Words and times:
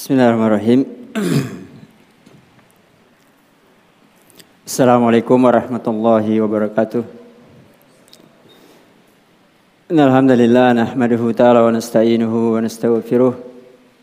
بسم 0.00 0.14
الله 0.16 0.28
الرحمن 0.28 0.46
الرحيم 0.46 0.80
السلام 4.64 5.00
عليكم 5.04 5.38
ورحمة 5.44 5.86
الله 5.92 6.40
وبركاته 6.40 7.02
إن 9.92 9.98
الحمد 10.00 10.32
لله 10.40 10.66
نحمده 10.72 11.22
تعالى 11.40 11.60
ونستعينه 11.66 12.32
ونستغفره 12.54 13.34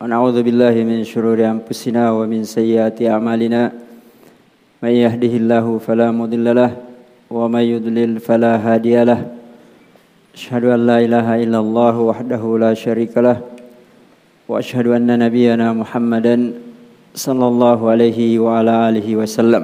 ونعوذ 0.01 0.37
بالله 0.45 0.75
من 0.85 1.01
شرور 1.01 1.41
أنفسنا 1.41 2.03
ومن 2.11 2.43
سيئات 2.45 3.01
أعمالنا 3.01 3.61
من 4.83 4.93
يهده 5.03 5.33
الله 5.41 5.65
فلا 5.81 6.13
مضل 6.13 6.45
له 6.55 6.71
ومن 7.33 7.63
يضلل 7.73 8.19
فلا 8.21 8.53
هادي 8.65 9.03
له 9.03 9.19
أشهد 10.37 10.63
أن 10.77 10.81
لا 10.85 10.97
إله 11.01 11.27
إلا 11.43 11.59
الله 11.65 11.95
وحده 11.99 12.43
لا 12.61 12.73
شريك 12.77 13.17
له 13.17 13.56
واشهد 14.48 14.86
ان 14.86 15.18
نبينا 15.18 15.72
محمدا 15.72 16.36
صلى 17.14 17.46
الله 17.52 17.78
عليه 17.90 18.20
وعلى 18.38 18.72
اله 18.88 19.08
وسلم 19.16 19.62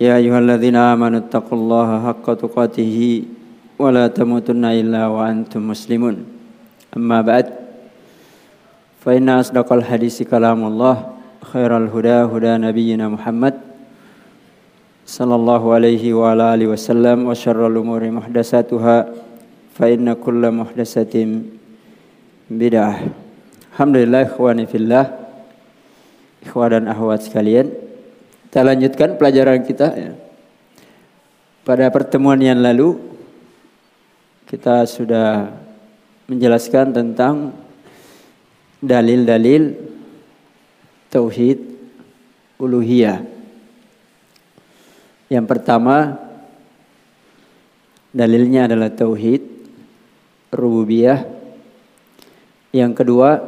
يا 0.00 0.16
ايها 0.16 0.38
الذين 0.38 0.76
امنوا 0.76 1.18
اتقوا 1.18 1.58
الله 1.58 1.88
حق 2.06 2.26
تقاته 2.34 2.96
ولا 3.78 4.04
تموتن 4.06 4.64
الا 4.64 5.02
وانتم 5.06 5.62
مسلمون 5.68 6.16
اما 6.96 7.18
بعد 7.20 7.46
فان 9.02 9.28
اصدق 9.28 9.68
الحديث 9.72 10.22
كلام 10.22 10.60
الله 10.64 10.96
خير 11.42 11.70
الهدى 11.76 12.18
هدى 12.32 12.52
نبينا 12.66 13.08
محمد 13.08 13.54
صلى 15.06 15.34
الله 15.34 15.62
عليه 15.74 16.04
وعلى 16.14 16.44
اله 16.54 16.66
وسلم 16.66 17.26
وشر 17.26 17.60
الامور 17.66 18.02
محدثاتها 18.10 18.96
فإن 19.78 20.06
كل 20.18 20.42
محدثة 20.50 21.14
بدعة 22.50 22.94
Alhamdulillah 23.78 24.26
ikhwani 24.26 24.66
fillah 24.66 25.06
Ikhwan 26.42 26.74
dan 26.74 26.84
akhwat 26.90 27.30
sekalian 27.30 27.70
Kita 28.50 28.66
lanjutkan 28.66 29.14
pelajaran 29.14 29.62
kita 29.62 29.94
ya. 29.94 30.18
Pada 31.62 31.86
pertemuan 31.94 32.42
yang 32.42 32.58
lalu 32.58 32.98
Kita 34.50 34.82
sudah 34.82 35.54
menjelaskan 36.26 36.90
tentang 36.90 37.54
Dalil-dalil 38.82 39.78
Tauhid 41.14 41.62
Uluhiyah 42.58 43.22
Yang 45.30 45.46
pertama 45.46 46.18
Dalilnya 48.10 48.66
adalah 48.66 48.90
Tauhid 48.90 49.51
rububiyah. 50.53 51.25
Yang 52.73 52.93
kedua, 53.01 53.41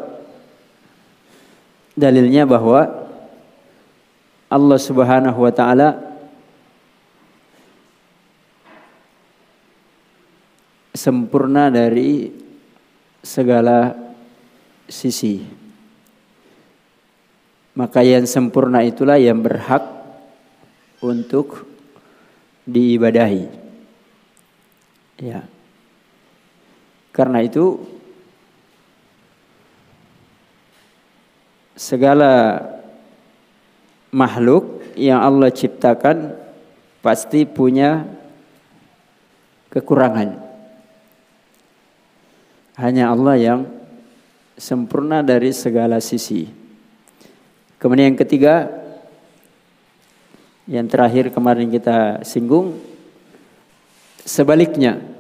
dalilnya 1.94 2.44
bahwa 2.46 3.06
Allah 4.50 4.80
Subhanahu 4.82 5.40
wa 5.42 5.54
taala 5.54 5.90
sempurna 10.94 11.74
dari 11.74 12.30
segala 13.26 13.94
sisi. 14.86 15.42
Maka 17.76 18.06
yang 18.06 18.24
sempurna 18.24 18.86
itulah 18.88 19.20
yang 19.20 19.44
berhak 19.44 19.84
untuk 21.04 21.68
diibadahi. 22.64 23.46
Ya. 25.20 25.44
Karena 27.16 27.40
itu 27.40 27.80
segala 31.80 32.60
makhluk 34.12 34.84
yang 35.00 35.24
Allah 35.24 35.48
ciptakan 35.48 36.36
pasti 37.00 37.48
punya 37.48 38.04
kekurangan. 39.72 40.44
Hanya 42.76 43.16
Allah 43.16 43.40
yang 43.40 43.60
sempurna 44.60 45.24
dari 45.24 45.56
segala 45.56 46.04
sisi. 46.04 46.52
Kemudian 47.80 48.12
yang 48.12 48.20
ketiga, 48.20 48.68
yang 50.68 50.84
terakhir 50.92 51.32
kemarin 51.32 51.72
kita 51.72 52.28
singgung, 52.28 52.76
sebaliknya 54.28 55.15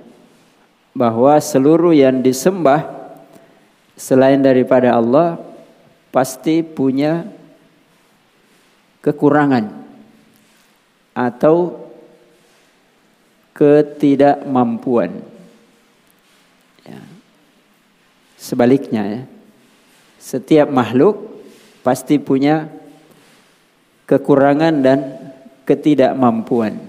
bahwa 0.95 1.35
seluruh 1.43 1.91
yang 1.91 2.23
disembah 2.23 2.87
selain 3.99 4.39
daripada 4.39 4.95
Allah 4.95 5.35
pasti 6.15 6.63
punya 6.63 7.27
kekurangan 9.03 9.75
atau 11.11 11.83
ketidakmampuan. 13.51 15.19
Ya. 16.87 17.03
Sebaliknya 18.39 19.03
ya, 19.03 19.21
setiap 20.15 20.71
makhluk 20.71 21.43
pasti 21.83 22.15
punya 22.19 22.71
kekurangan 24.07 24.79
dan 24.79 24.99
ketidakmampuan. 25.67 26.79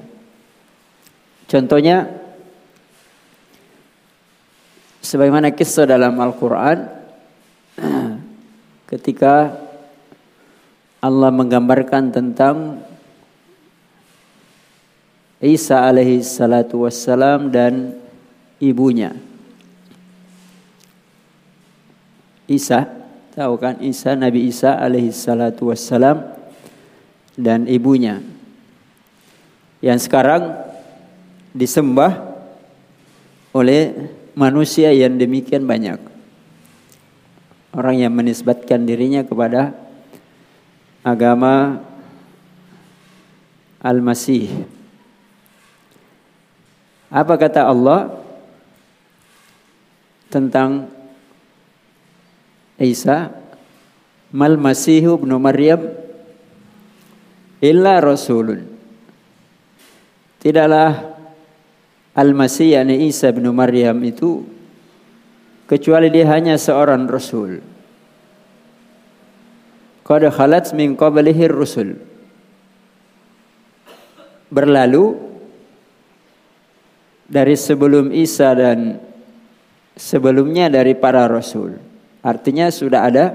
Contohnya 1.47 2.26
sebagaimana 5.07 5.55
kisah 5.55 5.87
dalam 5.87 6.19
Al-Quran 6.19 6.91
ketika 8.91 9.55
Allah 10.99 11.31
menggambarkan 11.31 12.11
tentang 12.11 12.83
Isa 15.39 15.87
alaihi 15.87 16.27
salatu 16.27 16.89
wassalam 16.89 17.53
dan 17.55 17.95
ibunya. 18.59 19.15
Isa, 22.49 22.89
tahu 23.37 23.61
kan 23.61 23.79
Isa, 23.85 24.17
Nabi 24.17 24.49
Isa 24.49 24.75
alaihi 24.81 25.13
salatu 25.13 25.71
wassalam 25.71 26.25
dan 27.37 27.69
ibunya. 27.69 28.25
Yang 29.85 30.09
sekarang 30.09 30.57
disembah 31.53 32.17
oleh 33.53 34.16
manusia 34.37 34.93
yang 34.93 35.17
demikian 35.17 35.65
banyak. 35.65 35.97
Orang 37.73 37.97
yang 37.97 38.13
menisbatkan 38.13 38.85
dirinya 38.85 39.25
kepada 39.25 39.73
agama 41.01 41.81
Al-Masih. 43.81 44.53
Apa 47.09 47.35
kata 47.41 47.65
Allah 47.65 48.13
tentang 50.29 50.91
Isa? 52.77 53.33
Mal 54.35 54.59
Masihu 54.59 55.17
ibn 55.17 55.31
Maryam 55.39 55.87
illa 57.63 58.03
rasulun. 58.03 58.67
Tidaklah 60.43 61.06
Al-Masih 62.17 62.73
yakni 62.73 63.13
Isa 63.13 63.29
bin 63.29 63.45
Maryam 63.53 64.01
itu 64.01 64.41
kecuali 65.69 66.09
dia 66.09 66.25
hanya 66.33 66.57
seorang 66.57 67.05
rasul. 67.05 67.61
Qad 70.01 70.25
khalat 70.33 70.73
min 70.73 70.97
qablihi 70.97 71.45
rusul. 71.53 72.01
Berlalu 74.49 75.13
dari 77.29 77.53
sebelum 77.53 78.15
Isa 78.15 78.55
dan 78.57 78.97
sebelumnya 79.93 80.73
dari 80.73 80.97
para 80.97 81.29
rasul. 81.29 81.77
Artinya 82.25 82.73
sudah 82.73 83.01
ada 83.13 83.27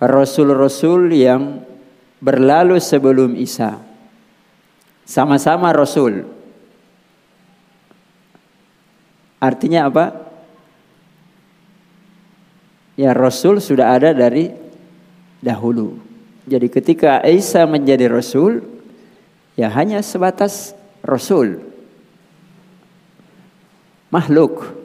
rasul-rasul 0.00 1.12
yang 1.12 1.62
berlalu 2.18 2.80
sebelum 2.80 3.36
Isa. 3.36 3.78
Sama-sama 5.06 5.70
rasul. 5.70 6.39
Artinya 9.40 9.88
apa? 9.88 10.06
Ya 13.00 13.16
Rasul 13.16 13.64
sudah 13.64 13.96
ada 13.96 14.12
dari 14.12 14.52
dahulu. 15.40 15.96
Jadi 16.44 16.68
ketika 16.68 17.24
Isa 17.24 17.64
menjadi 17.64 18.12
Rasul, 18.12 18.60
ya 19.56 19.72
hanya 19.72 20.04
sebatas 20.04 20.76
Rasul. 21.00 21.64
Makhluk. 24.12 24.76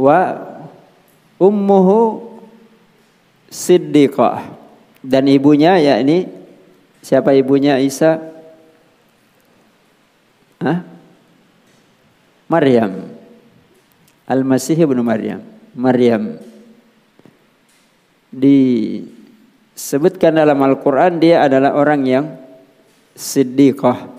Wa 0.00 0.40
ummuhu 1.36 2.32
siddiqah. 3.52 4.48
Dan 5.04 5.28
ibunya 5.28 5.76
ya 5.76 6.00
ini 6.00 6.24
siapa 7.04 7.36
ibunya 7.36 7.76
Isa? 7.82 8.22
Hah? 10.62 10.91
Maryam. 12.50 13.10
Al-Masih 14.26 14.78
ibnu 14.78 15.02
Maryam. 15.02 15.42
Maryam. 15.76 16.38
Disebutkan 18.32 20.38
dalam 20.38 20.58
Al-Quran 20.62 21.20
dia 21.20 21.44
adalah 21.44 21.76
orang 21.76 22.00
yang 22.06 22.26
siddiqah. 23.14 24.10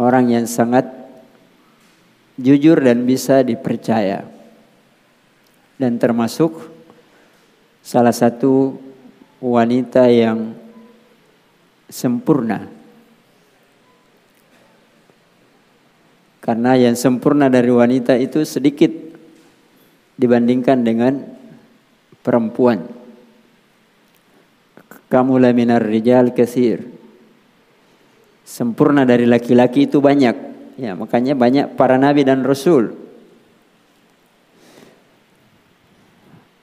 Orang 0.00 0.32
yang 0.32 0.48
sangat 0.48 0.88
jujur 2.40 2.80
dan 2.80 3.04
bisa 3.04 3.44
dipercaya. 3.44 4.24
Dan 5.76 6.00
termasuk 6.00 6.72
salah 7.84 8.12
satu 8.12 8.76
wanita 9.40 10.08
yang 10.08 10.56
sempurna. 11.88 12.79
Karena 16.40 16.72
yang 16.72 16.96
sempurna 16.96 17.52
dari 17.52 17.68
wanita 17.68 18.16
itu 18.16 18.40
sedikit 18.48 18.88
dibandingkan 20.16 20.80
dengan 20.80 21.20
perempuan. 22.24 22.84
Kamu 25.10 25.36
laminar 25.36 25.84
rijal 25.84 26.32
kesir. 26.32 26.86
Sempurna 28.46 29.04
dari 29.04 29.28
laki-laki 29.28 29.84
itu 29.84 30.00
banyak. 30.00 30.36
Ya, 30.80 30.96
makanya 30.96 31.36
banyak 31.36 31.76
para 31.76 32.00
nabi 32.00 32.24
dan 32.24 32.40
rasul. 32.40 32.96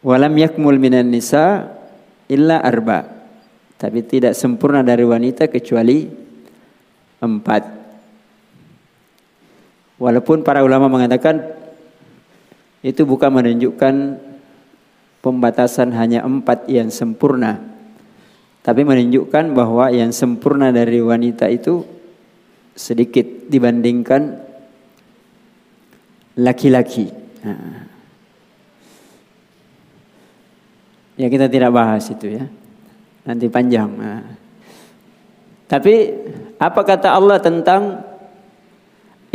Walam 0.01 0.33
yakmul 0.39 0.79
minan 0.79 1.11
nisa 1.11 1.69
illa 2.31 2.63
arba. 2.63 3.03
Tapi 3.77 4.01
tidak 4.01 4.33
sempurna 4.33 4.81
dari 4.81 5.05
wanita 5.05 5.51
kecuali 5.51 6.07
empat. 7.21 7.76
Walaupun 9.97 10.45
para 10.45 10.61
ulama 10.61 10.85
mengatakan 10.85 11.41
itu 12.85 13.01
bukan 13.03 13.33
menunjukkan 13.33 13.95
pembatasan 15.25 15.91
hanya 15.97 16.21
empat 16.21 16.69
yang 16.69 16.93
sempurna. 16.93 17.59
Tapi 18.61 18.85
menunjukkan 18.85 19.57
bahwa 19.57 19.89
yang 19.89 20.13
sempurna 20.13 20.69
dari 20.69 21.01
wanita 21.01 21.49
itu 21.49 21.81
sedikit 22.77 23.49
dibandingkan 23.49 24.37
laki-laki. 26.37 27.09
Nah. 27.41 27.89
Ya 31.17 31.27
kita 31.33 31.49
tidak 31.49 31.73
bahas 31.73 32.05
itu 32.07 32.37
ya. 32.37 32.45
Nanti 33.25 33.49
panjang. 33.49 33.89
Nah. 33.89 34.23
Tapi 35.67 35.95
apa 36.61 36.81
kata 36.85 37.11
Allah 37.11 37.41
tentang 37.43 38.06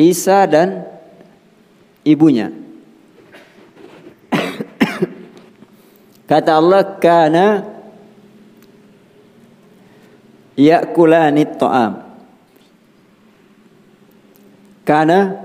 Isa 0.02 0.44
dan 0.50 0.82
ibunya. 2.02 2.50
Kata 6.26 6.58
Allah 6.58 6.96
kana 6.96 7.46
yakulani 10.56 11.44
ta'am. 11.44 11.92
Kana 14.82 15.38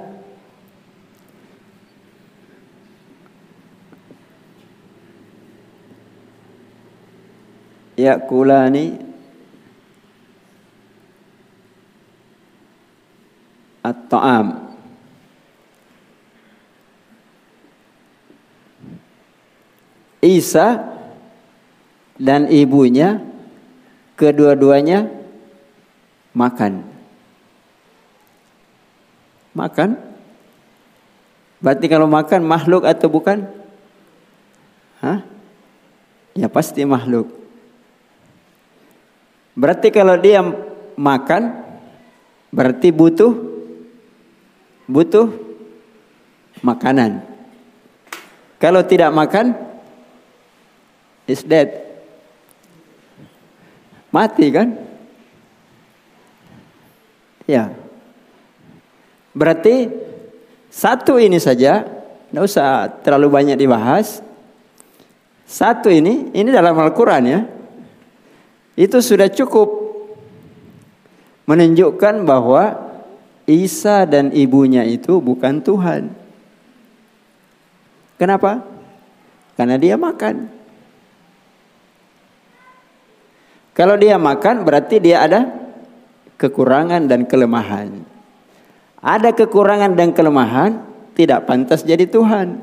yakulani 7.97 9.06
at-ta'am. 13.87 14.67
Isa 20.19 20.83
dan 22.17 22.49
ibunya 22.49 23.21
kedua-duanya 24.17 25.07
makan. 26.33 26.83
Makan? 29.53 29.89
Berarti 31.57 31.85
kalau 31.89 32.05
makan 32.09 32.41
makhluk 32.45 32.85
atau 32.85 33.07
bukan? 33.09 33.45
Hah? 35.01 35.25
Ya 36.37 36.49
pasti 36.49 36.85
makhluk. 36.85 37.33
Berarti 39.57 39.89
kalau 39.89 40.13
dia 40.21 40.45
makan 40.93 41.65
berarti 42.53 42.93
butuh 42.93 43.46
butuh 44.87 45.29
makanan. 46.63 47.21
Kalau 48.57 48.81
tidak 48.81 49.13
makan, 49.13 49.53
is 51.29 51.45
dead. 51.45 51.85
Mati 54.09 54.49
kan? 54.49 54.73
Ya. 57.45 57.75
Berarti 59.37 59.91
satu 60.73 61.21
ini 61.21 61.37
saja, 61.37 61.85
tidak 61.85 62.43
usah 62.43 62.89
terlalu 63.05 63.29
banyak 63.29 63.57
dibahas. 63.59 64.25
Satu 65.45 65.93
ini, 65.93 66.33
ini 66.33 66.49
dalam 66.49 66.73
Al-Quran 66.73 67.23
ya. 67.27 67.39
Itu 68.73 68.99
sudah 68.99 69.29
cukup 69.29 69.69
menunjukkan 71.47 72.27
bahwa 72.27 72.86
Isa 73.47 74.03
dan 74.03 74.35
ibunya 74.35 74.83
itu 74.83 75.23
bukan 75.23 75.63
Tuhan. 75.63 76.11
Kenapa? 78.19 78.59
Karena 79.55 79.79
dia 79.79 79.95
makan. 79.95 80.51
Kalau 83.71 83.95
dia 83.95 84.19
makan 84.19 84.67
berarti 84.67 84.99
dia 84.99 85.23
ada 85.23 85.47
kekurangan 86.35 87.07
dan 87.07 87.23
kelemahan. 87.23 88.03
Ada 88.99 89.31
kekurangan 89.31 89.95
dan 89.95 90.11
kelemahan 90.11 90.83
tidak 91.15 91.47
pantas 91.47 91.87
jadi 91.87 92.03
Tuhan. 92.03 92.59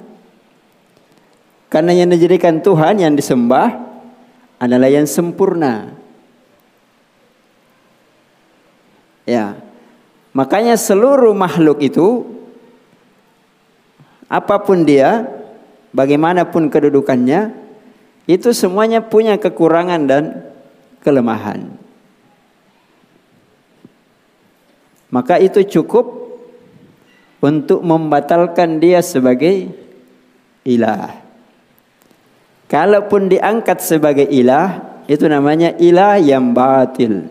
Karena 1.73 1.97
yang 1.97 2.13
dijadikan 2.13 2.61
Tuhan 2.61 3.01
yang 3.01 3.17
disembah 3.17 3.73
adalah 4.61 4.93
yang 4.93 5.09
sempurna. 5.09 5.97
Ya, 9.25 9.64
Makanya 10.35 10.75
seluruh 10.75 11.31
makhluk 11.33 11.79
itu 11.79 12.27
apa 14.27 14.59
pun 14.59 14.83
dia, 14.83 15.31
bagaimanapun 15.95 16.67
kedudukannya, 16.67 17.55
itu 18.27 18.51
semuanya 18.51 18.99
punya 18.99 19.39
kekurangan 19.39 20.03
dan 20.11 20.25
kelemahan. 21.07 21.71
Maka 25.15 25.39
itu 25.39 25.63
cukup 25.63 26.11
untuk 27.39 27.87
membatalkan 27.87 28.83
dia 28.83 28.99
sebagai 29.07 29.71
ilah. 30.67 31.15
Kalaupun 32.67 33.31
diangkat 33.31 33.79
sebagai 33.79 34.27
ilah, 34.27 34.83
itu 35.07 35.29
namanya 35.31 35.77
ilah 35.79 36.19
yang 36.19 36.51
batil. 36.51 37.31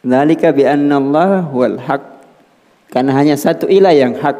Dzalika 0.00 0.52
bi 0.56 0.64
anna 0.64 0.96
Allah 0.96 1.44
wal 1.48 1.76
haq. 1.76 2.02
Karena 2.90 3.14
hanya 3.14 3.36
satu 3.36 3.68
ilah 3.68 3.94
yang 3.94 4.16
hak. 4.16 4.36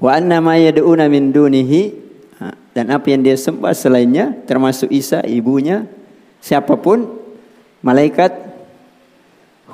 Wa 0.00 0.16
anna 0.16 0.40
ma 0.40 0.56
yad'una 0.56 1.10
min 1.10 1.34
dunihi 1.34 2.10
dan 2.70 2.86
apa 2.94 3.06
yang 3.10 3.22
dia 3.26 3.36
sembah 3.36 3.74
selainnya 3.74 4.32
termasuk 4.46 4.88
Isa 4.88 5.20
ibunya 5.26 5.84
siapa 6.38 6.78
pun 6.78 7.04
malaikat 7.82 8.30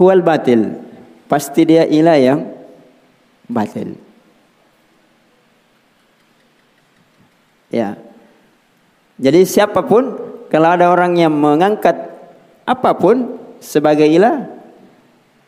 huwal 0.00 0.24
batil 0.24 0.80
pasti 1.28 1.68
dia 1.68 1.84
ilah 1.84 2.16
yang 2.16 2.40
batil 3.46 3.94
ya 7.68 8.00
jadi 9.20 9.40
siapa 9.44 9.84
pun 9.84 10.16
kalau 10.48 10.72
ada 10.72 10.88
orang 10.88 11.20
yang 11.20 11.34
mengangkat 11.36 11.94
apa 12.64 12.90
pun 12.96 13.36
sebagai 13.66 14.06
ilah, 14.06 14.46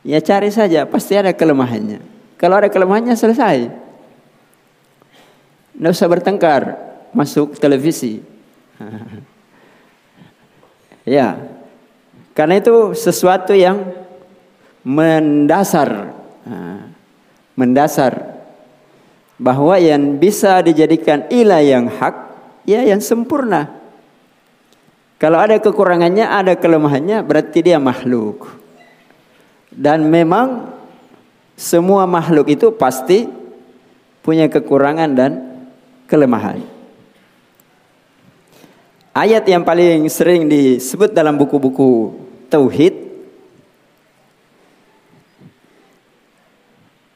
ya 0.02 0.18
cari 0.18 0.50
saja, 0.50 0.82
pasti 0.90 1.14
ada 1.14 1.30
kelemahannya. 1.30 2.02
Kalau 2.34 2.58
ada 2.58 2.66
kelemahannya 2.66 3.14
selesai. 3.14 3.70
Tidak 5.78 5.94
usah 5.94 6.10
bertengkar, 6.10 6.75
masuk 7.14 7.54
televisi. 7.62 8.18
ya, 11.06 11.38
karena 12.34 12.58
itu 12.58 12.98
sesuatu 12.98 13.54
yang 13.54 13.87
mendasar, 14.82 16.10
mendasar 17.54 18.42
bahwa 19.38 19.78
yang 19.78 20.18
bisa 20.18 20.58
dijadikan 20.66 21.30
ilah 21.30 21.62
yang 21.62 21.87
hak, 21.87 22.34
ya 22.66 22.82
yang 22.82 22.98
sempurna. 22.98 23.77
Kalau 25.18 25.38
ada 25.42 25.58
kekurangannya, 25.58 26.30
ada 26.30 26.54
kelemahannya, 26.54 27.26
berarti 27.26 27.58
dia 27.58 27.82
makhluk. 27.82 28.54
Dan 29.75 30.06
memang 30.06 30.70
semua 31.58 32.06
makhluk 32.06 32.46
itu 32.54 32.70
pasti 32.70 33.26
punya 34.22 34.46
kekurangan 34.46 35.10
dan 35.10 35.32
kelemahan. 36.06 36.62
ayat 39.18 39.42
yang 39.50 39.66
paling 39.66 40.06
sering 40.06 40.46
disebut 40.46 41.10
dalam 41.10 41.34
buku-buku 41.34 42.14
tauhid 42.46 42.94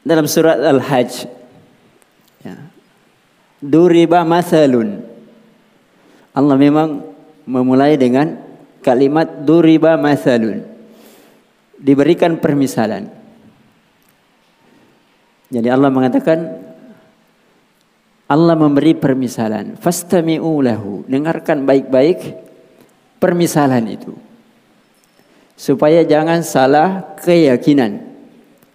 dalam 0.03 0.27
surat 0.27 0.59
Al-Hajj. 0.59 1.31
Ya. 2.43 2.59
Duriba 3.63 4.27
masalun. 4.27 4.99
Allah 6.35 6.59
memang 6.59 7.12
memulai 7.45 7.95
dengan 7.99 8.39
kalimat 8.83 9.43
duriba 9.43 9.95
masalun. 9.95 10.63
Diberikan 11.79 12.39
permisalan. 12.39 13.11
Jadi 15.51 15.67
Allah 15.69 15.91
mengatakan 15.91 16.39
Allah 18.25 18.55
memberi 18.55 18.97
permisalan. 18.97 19.77
Fastami'u 19.77 20.63
lahu. 20.63 21.03
Dengarkan 21.05 21.67
baik-baik 21.67 22.33
permisalan 23.21 23.85
itu. 23.91 24.15
Supaya 25.53 26.01
jangan 26.01 26.41
salah 26.41 27.13
keyakinan. 27.21 28.01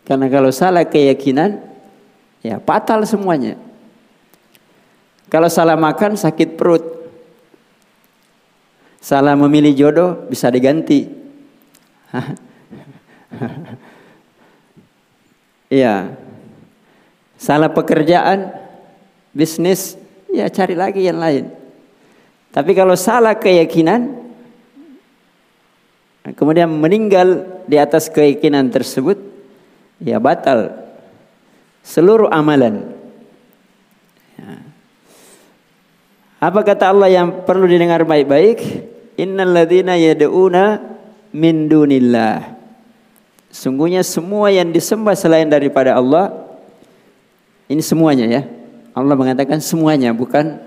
Karena 0.07 0.27
kalau 0.31 0.55
salah 0.55 0.87
keyakinan, 0.87 1.59
ya 2.41 2.63
fatal 2.63 3.03
semuanya. 3.05 3.59
Kalau 5.29 5.51
salah 5.53 5.77
makan 5.77 6.17
sakit 6.17 6.57
perut. 6.57 6.98
Salah 8.99 9.39
memilih 9.39 9.75
jodoh 9.75 10.27
bisa 10.27 10.51
diganti. 10.51 11.07
Iya. 15.69 16.17
Salah 17.37 17.69
pekerjaan 17.69 18.51
bisnis, 19.37 20.01
ya 20.33 20.49
cari 20.49 20.73
lagi 20.73 21.05
yang 21.05 21.21
lain. 21.21 21.53
Tapi 22.51 22.73
kalau 22.73 22.97
salah 22.97 23.37
keyakinan, 23.37 24.33
kemudian 26.35 26.73
meninggal 26.73 27.45
di 27.69 27.77
atas 27.77 28.09
keyakinan 28.09 28.73
tersebut, 28.73 29.21
ya 30.01 30.17
batal 30.17 30.73
seluruh 31.85 32.33
amalan. 32.33 32.91
Ya. 34.41 34.68
Apa 36.39 36.63
kata 36.63 36.95
Allah 36.95 37.11
yang 37.11 37.43
perlu 37.43 37.67
didengar 37.67 38.07
baik-baik? 38.07 38.63
Innal 39.19 39.51
ladzina 39.51 39.99
yad'una 39.99 40.79
min 41.35 41.67
dunillah. 41.67 42.55
Sungguhnya 43.51 44.07
semua 44.07 44.55
yang 44.55 44.71
disembah 44.71 45.19
selain 45.19 45.51
daripada 45.51 45.99
Allah 45.99 46.47
ini 47.69 47.83
semuanya 47.83 48.27
ya 48.29 48.43
Allah 48.97 49.15
mengatakan 49.15 49.63
semuanya 49.63 50.11
bukan 50.11 50.59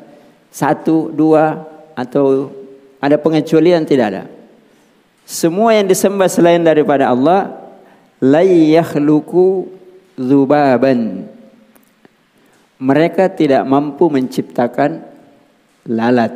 satu, 0.52 1.12
dua 1.12 1.68
atau 1.96 2.52
ada 3.00 3.20
pengecualian 3.20 3.84
tidak 3.84 4.06
ada. 4.12 4.24
Semua 5.28 5.76
yang 5.76 5.88
disembah 5.88 6.28
selain 6.28 6.64
daripada 6.64 7.08
Allah 7.12 7.56
la 8.24 8.44
yakhluqu 8.44 9.68
dzubaban. 10.16 11.28
Mereka 12.82 13.32
tidak 13.36 13.64
mampu 13.68 14.10
menciptakan 14.10 15.11
lalat. 15.88 16.34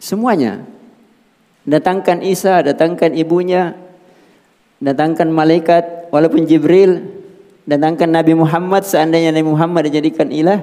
Semuanya. 0.00 0.64
Datangkan 1.64 2.20
Isa, 2.20 2.60
datangkan 2.60 3.16
ibunya, 3.16 3.72
datangkan 4.76 5.32
malaikat, 5.32 6.04
walaupun 6.14 6.46
Jibril 6.46 7.02
datangkan 7.66 8.06
Nabi 8.06 8.38
Muhammad 8.38 8.84
seandainya 8.84 9.32
Nabi 9.32 9.50
Muhammad 9.50 9.88
dijadikan 9.88 10.28
ilah 10.28 10.60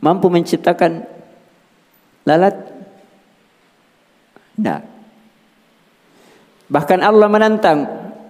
mampu 0.00 0.26
menciptakan 0.32 1.04
lalat 2.24 2.56
tidak 4.56 4.80
bahkan 6.72 7.00
Allah 7.04 7.28
menantang 7.28 7.78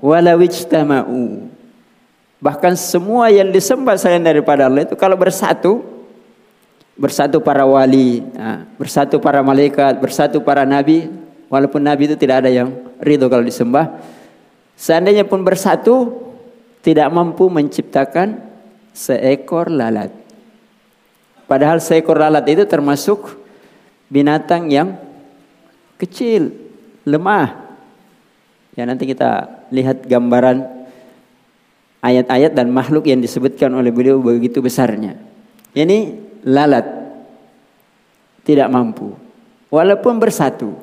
walau 0.03 0.39
ijtama'u 0.43 1.50
bahkan 2.41 2.73
semua 2.75 3.29
yang 3.29 3.53
disembah 3.53 4.01
selain 4.01 4.25
daripada 4.25 4.67
Allah 4.67 4.89
itu 4.89 4.97
kalau 4.97 5.15
bersatu 5.15 5.85
bersatu 6.97 7.41
para 7.41 7.65
wali 7.69 8.25
bersatu 8.81 9.21
para 9.21 9.45
malaikat 9.45 10.01
bersatu 10.01 10.41
para 10.41 10.65
nabi 10.65 11.09
walaupun 11.53 11.81
nabi 11.81 12.09
itu 12.09 12.17
tidak 12.17 12.45
ada 12.45 12.51
yang 12.53 12.73
ridho 13.01 13.29
kalau 13.29 13.45
disembah 13.45 14.01
seandainya 14.77 15.29
pun 15.29 15.45
bersatu 15.45 16.17
tidak 16.81 17.13
mampu 17.13 17.53
menciptakan 17.53 18.41
seekor 18.97 19.69
lalat. 19.69 20.13
Padahal 21.45 21.83
seekor 21.83 22.17
lalat 22.17 22.47
itu 22.49 22.65
termasuk 22.65 23.37
binatang 24.09 24.71
yang 24.71 24.97
kecil, 26.01 26.55
lemah. 27.05 27.69
Ya 28.79 28.87
nanti 28.87 29.05
kita 29.05 29.51
lihat 29.75 30.07
gambaran 30.07 30.80
ayat-ayat 32.01 32.57
dan 32.57 32.73
makhluk 32.73 33.09
yang 33.09 33.21
disebutkan 33.21 33.73
oleh 33.77 33.93
beliau 33.93 34.21
begitu 34.21 34.65
besarnya. 34.65 35.17
Ini 35.77 35.99
lalat 36.49 36.87
tidak 38.45 38.69
mampu 38.73 39.15
walaupun 39.69 40.19
bersatu. 40.19 40.75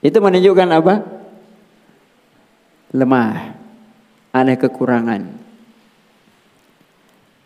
Itu 0.00 0.16
menunjukkan 0.20 0.68
apa? 0.72 0.94
Lemah 2.96 3.30
ada 4.32 4.54
kekurangan. 4.56 5.22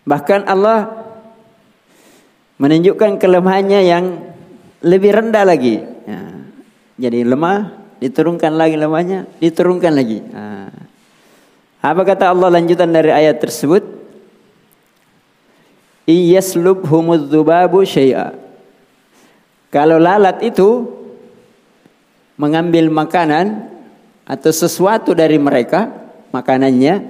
Bahkan 0.05 0.41
Allah 0.47 0.93
menunjukkan 2.61 3.19
kelemahannya 3.19 3.81
yang 3.83 4.05
lebih 4.85 5.11
rendah 5.17 5.45
lagi. 5.49 5.81
Ya. 6.07 6.23
Jadi 7.09 7.27
lemah, 7.27 7.73
diturunkan 7.99 8.53
lagi 8.55 8.77
lemahnya, 8.79 9.27
diturunkan 9.41 9.93
lagi. 9.97 10.21
Nah. 10.23 10.84
Apa 11.85 12.01
kata 12.01 12.33
Allah 12.33 12.49
lanjutan 12.49 12.89
dari 12.89 13.13
ayat 13.13 13.45
tersebut? 13.45 13.85
Iyaslubhumudz 16.09 17.29
dzubabu 17.29 17.85
syai'a. 17.85 18.33
Kalau 19.69 20.01
lalat 20.01 20.41
itu 20.41 20.89
mengambil 22.41 22.89
makanan 22.89 23.69
atau 24.25 24.49
sesuatu 24.49 25.13
dari 25.13 25.37
mereka, 25.37 25.93
makanannya 26.33 27.05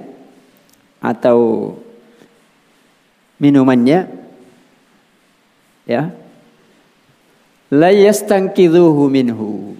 atau 0.99 1.71
minumannya 3.39 4.07
ya 5.85 6.11
la 7.69 7.91
yastanqidhuhu 7.91 9.05
minhu 9.11 9.75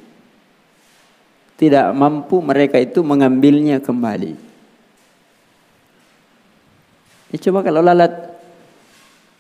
tidak 1.56 1.88
mampu 1.96 2.44
mereka 2.44 2.78
itu 2.78 3.00
mengambilnya 3.00 3.80
kembali 3.80 4.36
ya, 7.36 7.51
coba 7.51 7.60
kalau 7.62 7.84
lalat 7.84 8.12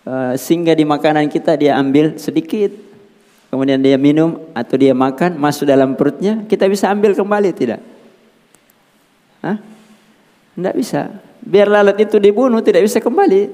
uh, 0.03 0.35
singgah 0.35 0.75
di 0.75 0.83
makanan 0.83 1.31
kita 1.31 1.55
dia 1.55 1.79
ambil 1.79 2.19
sedikit 2.19 2.75
kemudian 3.49 3.79
dia 3.79 3.95
minum 3.95 4.43
atau 4.51 4.75
dia 4.75 4.91
makan 4.91 5.39
masuk 5.39 5.63
dalam 5.63 5.95
perutnya 5.95 6.43
kita 6.45 6.67
bisa 6.67 6.91
ambil 6.91 7.15
kembali 7.15 7.55
tidak 7.55 7.79
Hah? 9.45 9.61
Tidak 10.57 10.73
bisa. 10.73 11.21
Biar 11.45 11.69
lalat 11.69 12.01
itu 12.01 12.17
dibunuh 12.17 12.65
tidak 12.65 12.81
bisa 12.81 12.97
kembali. 12.97 13.53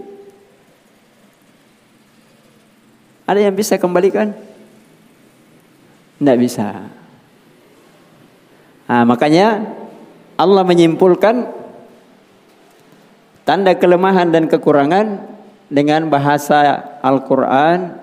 Ada 3.27 3.51
yang 3.51 3.55
bisa 3.55 3.75
kembalikan? 3.75 4.31
Tidak 6.15 6.37
bisa. 6.39 6.87
Nah, 8.87 9.03
makanya 9.03 9.67
Allah 10.39 10.63
menyimpulkan 10.63 11.47
tanda 13.51 13.75
kelemahan 13.75 14.31
dan 14.31 14.47
kekurangan 14.47 15.27
dengan 15.67 16.07
bahasa 16.07 16.79
Al-Quran 17.03 17.99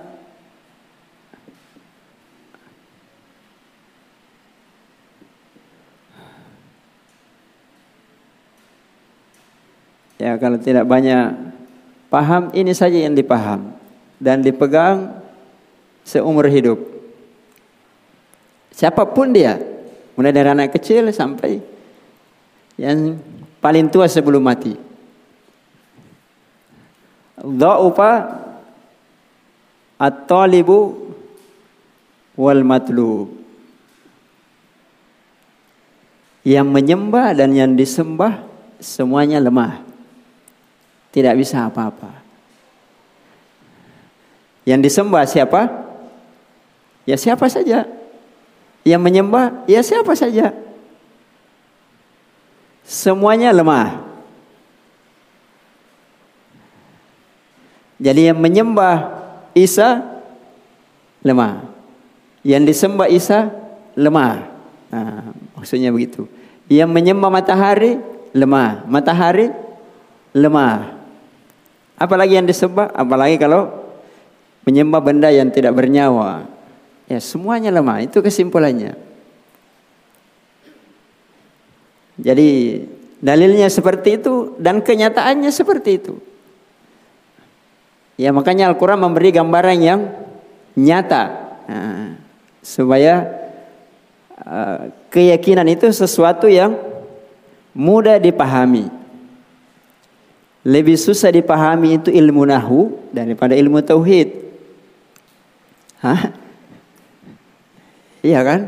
Ya 10.19 10.35
kalau 10.37 10.61
tidak 10.61 10.85
banyak 10.85 11.33
paham 12.13 12.53
ini 12.53 12.75
saja 12.77 13.01
yang 13.01 13.15
dipaham 13.17 13.73
dan 14.19 14.43
dipegang 14.43 15.15
seumur 16.03 16.45
hidup. 16.51 16.77
Siapa 18.75 19.07
pun 19.15 19.31
dia, 19.31 19.63
mulai 20.19 20.35
dari 20.35 20.51
anak 20.51 20.75
kecil 20.75 21.07
sampai 21.15 21.63
yang 22.75 23.15
paling 23.63 23.87
tua 23.87 24.11
sebelum 24.11 24.43
mati. 24.43 24.88
Dha'ufa 27.43 28.13
at-talibu 29.99 30.79
wal 32.39 32.63
matlub. 32.63 33.35
Yang 36.47 36.69
menyembah 36.71 37.37
dan 37.37 37.53
yang 37.53 37.75
disembah 37.75 38.41
semuanya 38.81 39.43
lemah. 39.43 39.85
Tidak 41.13 41.35
bisa 41.35 41.67
apa-apa. 41.67 42.25
Yang 44.65 44.81
disembah 44.89 45.25
siapa? 45.29 45.61
Ya 47.09 47.17
siapa 47.17 47.49
saja. 47.53 47.89
Yang 48.85 49.01
menyembah 49.03 49.65
ya 49.69 49.81
siapa 49.85 50.17
saja. 50.17 50.53
Semuanya 52.89 53.53
lemah. 53.53 54.08
Jadi 57.99 58.31
yang 58.31 58.39
menyembah 58.39 58.97
Isa 59.59 60.23
lemah. 61.27 61.67
Yang 62.47 62.63
disembah 62.75 63.09
Isa 63.11 63.51
lemah. 63.99 64.47
Nah, 64.89 65.35
maksudnya 65.59 65.91
begitu. 65.91 66.31
Yang 66.71 66.91
menyembah 66.95 67.31
matahari 67.31 67.99
lemah. 68.31 68.87
Matahari 68.87 69.51
lemah. 70.31 70.95
Apalagi 71.99 72.39
yang 72.39 72.47
disembah, 72.47 72.95
apalagi 72.95 73.35
kalau 73.43 73.75
menyembah 74.63 75.03
benda 75.03 75.29
yang 75.35 75.51
tidak 75.51 75.75
bernyawa. 75.75 76.47
Ya, 77.11 77.19
semuanya 77.19 77.75
lemah. 77.75 78.07
Itu 78.07 78.23
kesimpulannya. 78.23 78.95
Jadi 82.19 82.51
dalilnya 83.19 83.67
seperti 83.71 84.23
itu 84.23 84.55
dan 84.63 84.83
kenyataannya 84.83 85.51
seperti 85.51 85.91
itu. 85.99 86.15
Ya 88.19 88.35
makanya 88.35 88.67
Al-Quran 88.67 88.99
memberi 88.99 89.31
gambaran 89.31 89.79
yang 89.79 90.01
nyata. 90.75 91.55
Nah, 91.71 92.19
supaya 92.59 93.31
uh, 94.43 94.91
keyakinan 95.07 95.71
itu 95.71 95.87
sesuatu 95.95 96.51
yang 96.51 96.75
mudah 97.79 98.19
dipahami. 98.19 98.91
Lebih 100.67 100.99
susah 100.99 101.31
dipahami 101.31 102.03
itu 102.03 102.11
ilmu 102.11 102.43
nahu 102.43 102.91
daripada 103.15 103.55
ilmu 103.55 103.79
tauhid. 103.87 104.35
Hah? 106.03 106.35
Iya 108.27 108.43
kan? 108.43 108.61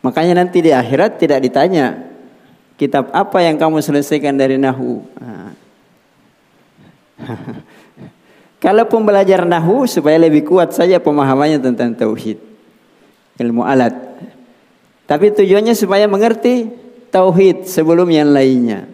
Makanya 0.00 0.40
nanti 0.40 0.64
di 0.64 0.72
akhirat 0.72 1.20
tidak 1.20 1.44
ditanya 1.44 2.08
kitab 2.80 3.12
apa 3.12 3.44
yang 3.44 3.60
kamu 3.60 3.84
selesaikan 3.84 4.32
dari 4.32 4.56
nahu. 4.56 5.04
Nah. 5.20 5.52
Kalaupun 8.58 9.06
belajar 9.06 9.46
nahu 9.46 9.86
supaya 9.86 10.18
lebih 10.18 10.42
kuat 10.42 10.74
saja 10.74 10.98
pemahamannya 10.98 11.62
tentang 11.62 11.94
tauhid. 11.94 12.42
Ilmu 13.38 13.62
alat. 13.62 13.94
Tapi 15.06 15.30
tujuannya 15.30 15.78
supaya 15.78 16.10
mengerti 16.10 16.66
tauhid 17.14 17.70
sebelum 17.70 18.10
yang 18.10 18.34
lainnya. 18.34 18.90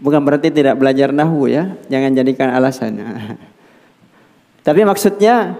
Bukan 0.00 0.20
berarti 0.24 0.48
tidak 0.48 0.80
belajar 0.80 1.12
nahu 1.12 1.48
ya, 1.48 1.76
jangan 1.88 2.12
jadikan 2.16 2.48
alasan. 2.52 3.00
Tapi 4.66 4.80
maksudnya 4.84 5.56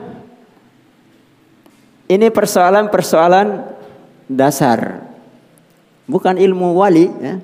ini 2.08 2.28
persoalan-persoalan 2.28 3.48
dasar. 4.28 5.08
Bukan 6.04 6.36
ilmu 6.36 6.76
wali 6.76 7.08
ya. 7.08 7.40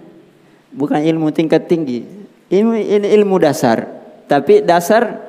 Bukan 0.76 1.00
ilmu 1.00 1.32
tingkat 1.32 1.70
tinggi. 1.70 2.04
Ini, 2.46 3.02
ilmu 3.18 3.42
dasar. 3.42 3.86
Tapi 4.26 4.62
dasar 4.62 5.22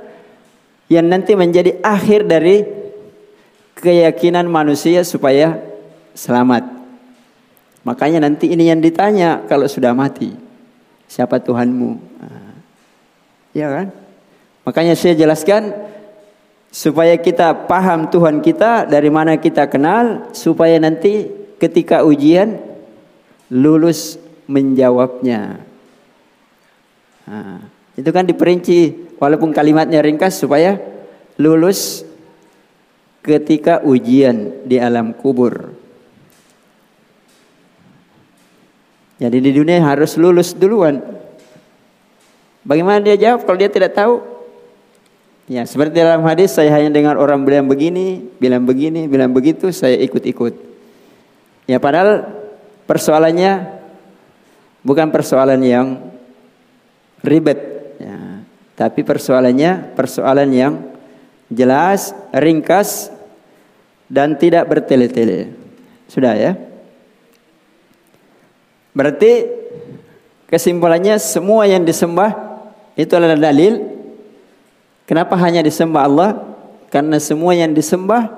yang 0.90 1.10
nanti 1.10 1.34
menjadi 1.34 1.82
akhir 1.82 2.30
dari 2.30 2.66
keyakinan 3.78 4.46
manusia 4.50 5.06
supaya 5.06 5.60
selamat. 6.18 6.66
Makanya 7.86 8.26
nanti 8.26 8.52
ini 8.52 8.68
yang 8.68 8.82
ditanya 8.82 9.46
kalau 9.46 9.70
sudah 9.70 9.94
mati. 9.96 10.34
Siapa 11.08 11.40
Tuhanmu? 11.40 11.98
Ya 13.56 13.72
kan? 13.72 13.88
Makanya 14.68 14.94
saya 15.00 15.16
jelaskan 15.16 15.72
supaya 16.68 17.16
kita 17.16 17.66
paham 17.66 18.12
Tuhan 18.12 18.44
kita 18.44 18.86
dari 18.86 19.08
mana 19.08 19.40
kita 19.40 19.72
kenal 19.72 20.30
supaya 20.36 20.76
nanti 20.78 21.32
ketika 21.58 22.04
ujian 22.04 22.60
lulus 23.48 24.20
menjawabnya. 24.46 25.64
Nah, 27.28 27.60
itu 28.00 28.10
kan 28.16 28.24
diperinci 28.24 29.12
walaupun 29.20 29.52
kalimatnya 29.52 30.00
ringkas 30.00 30.40
supaya 30.40 30.80
lulus 31.36 32.08
ketika 33.20 33.84
ujian 33.84 34.64
di 34.64 34.80
alam 34.80 35.12
kubur. 35.12 35.76
Jadi 39.18 39.38
di 39.44 39.52
dunia 39.52 39.82
harus 39.84 40.16
lulus 40.16 40.56
duluan. 40.56 41.02
Bagaimana 42.64 43.04
dia 43.04 43.18
jawab 43.18 43.44
kalau 43.44 43.58
dia 43.60 43.72
tidak 43.72 43.98
tahu? 43.98 44.22
Ya, 45.48 45.64
seperti 45.64 46.04
dalam 46.04 46.28
hadis 46.28 46.52
saya 46.52 46.70
hanya 46.76 46.92
dengar 46.92 47.16
orang 47.16 47.48
bilang 47.48 47.72
begini, 47.72 48.20
bilang 48.36 48.68
begini, 48.68 49.08
bilang 49.08 49.32
begitu, 49.32 49.72
saya 49.72 49.96
ikut-ikut. 50.04 50.54
Ya, 51.72 51.80
padahal 51.80 52.28
persoalannya 52.84 53.80
bukan 54.84 55.08
persoalan 55.08 55.64
yang 55.64 56.17
ribet. 57.24 57.60
Ya. 57.98 58.46
Tapi 58.78 59.02
persoalannya 59.02 59.98
persoalan 59.98 60.50
yang 60.54 60.74
jelas, 61.50 62.14
ringkas, 62.36 63.10
dan 64.08 64.36
tidak 64.40 64.68
bertele-tele. 64.68 65.52
Sudah 66.08 66.34
ya? 66.38 66.56
Berarti 68.96 69.46
kesimpulannya 70.50 71.20
semua 71.22 71.68
yang 71.70 71.84
disembah 71.84 72.34
itu 72.98 73.14
adalah 73.14 73.38
dalil. 73.38 73.94
Kenapa 75.06 75.38
hanya 75.40 75.62
disembah 75.62 76.02
Allah? 76.04 76.30
Karena 76.88 77.20
semua 77.20 77.54
yang 77.54 77.76
disembah 77.76 78.32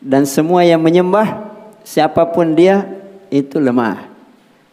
dan 0.00 0.24
semua 0.24 0.64
yang 0.64 0.80
menyembah 0.80 1.52
siapa 1.84 2.24
pun 2.32 2.56
dia 2.56 2.88
itu 3.28 3.60
lemah. 3.60 4.08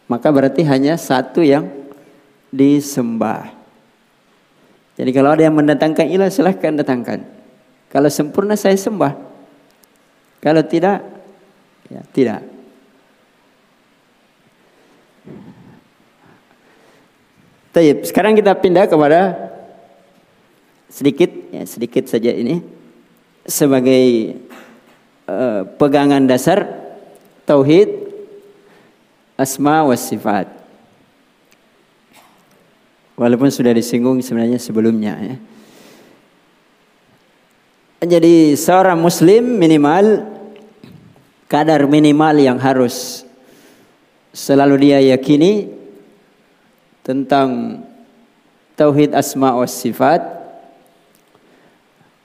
Maka 0.08 0.28
berarti 0.28 0.64
hanya 0.64 0.96
satu 0.96 1.40
yang 1.40 1.68
disembah. 2.54 3.50
Jadi 4.94 5.10
kalau 5.10 5.34
ada 5.34 5.42
yang 5.42 5.58
mendatangkan 5.58 6.06
ilah 6.06 6.30
silahkan 6.30 6.78
datangkan. 6.78 7.26
Kalau 7.90 8.06
sempurna 8.06 8.54
saya 8.54 8.78
sembah. 8.78 9.14
Kalau 10.38 10.62
tidak, 10.62 11.02
ya 11.90 12.00
tidak. 12.14 12.40
Taib. 17.74 18.06
Sekarang 18.06 18.38
kita 18.38 18.54
pindah 18.54 18.86
kepada 18.86 19.34
sedikit, 20.86 21.30
ya 21.50 21.66
sedikit 21.66 22.06
saja 22.06 22.30
ini 22.30 22.62
sebagai 23.42 24.38
uh, 25.26 25.66
pegangan 25.74 26.22
dasar 26.22 26.70
tauhid 27.42 27.90
asma 29.34 29.82
wa 29.82 29.98
sifat. 29.98 30.63
Walaupun 33.14 33.46
sudah 33.46 33.70
disinggung 33.70 34.18
sebenarnya 34.18 34.58
sebelumnya 34.58 35.14
ya. 35.22 35.36
Jadi 38.04 38.58
seorang 38.58 38.98
muslim 39.00 39.56
minimal 39.56 40.28
kadar 41.48 41.86
minimal 41.86 42.34
yang 42.36 42.58
harus 42.58 43.22
selalu 44.34 44.90
dia 44.90 44.98
yakini 45.14 45.70
tentang 47.06 47.80
tauhid 48.74 49.14
asma 49.14 49.54
wa 49.54 49.64
sifat. 49.64 50.20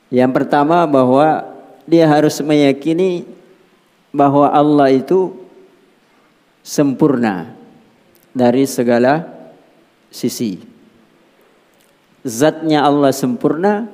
Yang 0.09 0.31
pertama 0.41 0.89
bahwa 0.89 1.45
dia 1.85 2.09
harus 2.09 2.41
meyakini 2.41 3.29
bahwa 4.09 4.49
Allah 4.49 4.89
itu 4.89 5.37
sempurna 6.65 7.53
dari 8.33 8.65
segala 8.65 9.29
sisi 10.09 10.68
zatnya 12.23 12.83
Allah 12.83 13.11
sempurna, 13.15 13.87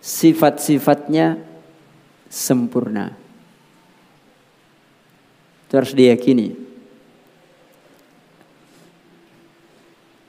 sifat-sifatnya 0.00 1.40
sempurna. 2.28 3.16
Itu 5.68 5.72
harus 5.76 5.92
diyakini. 5.92 6.56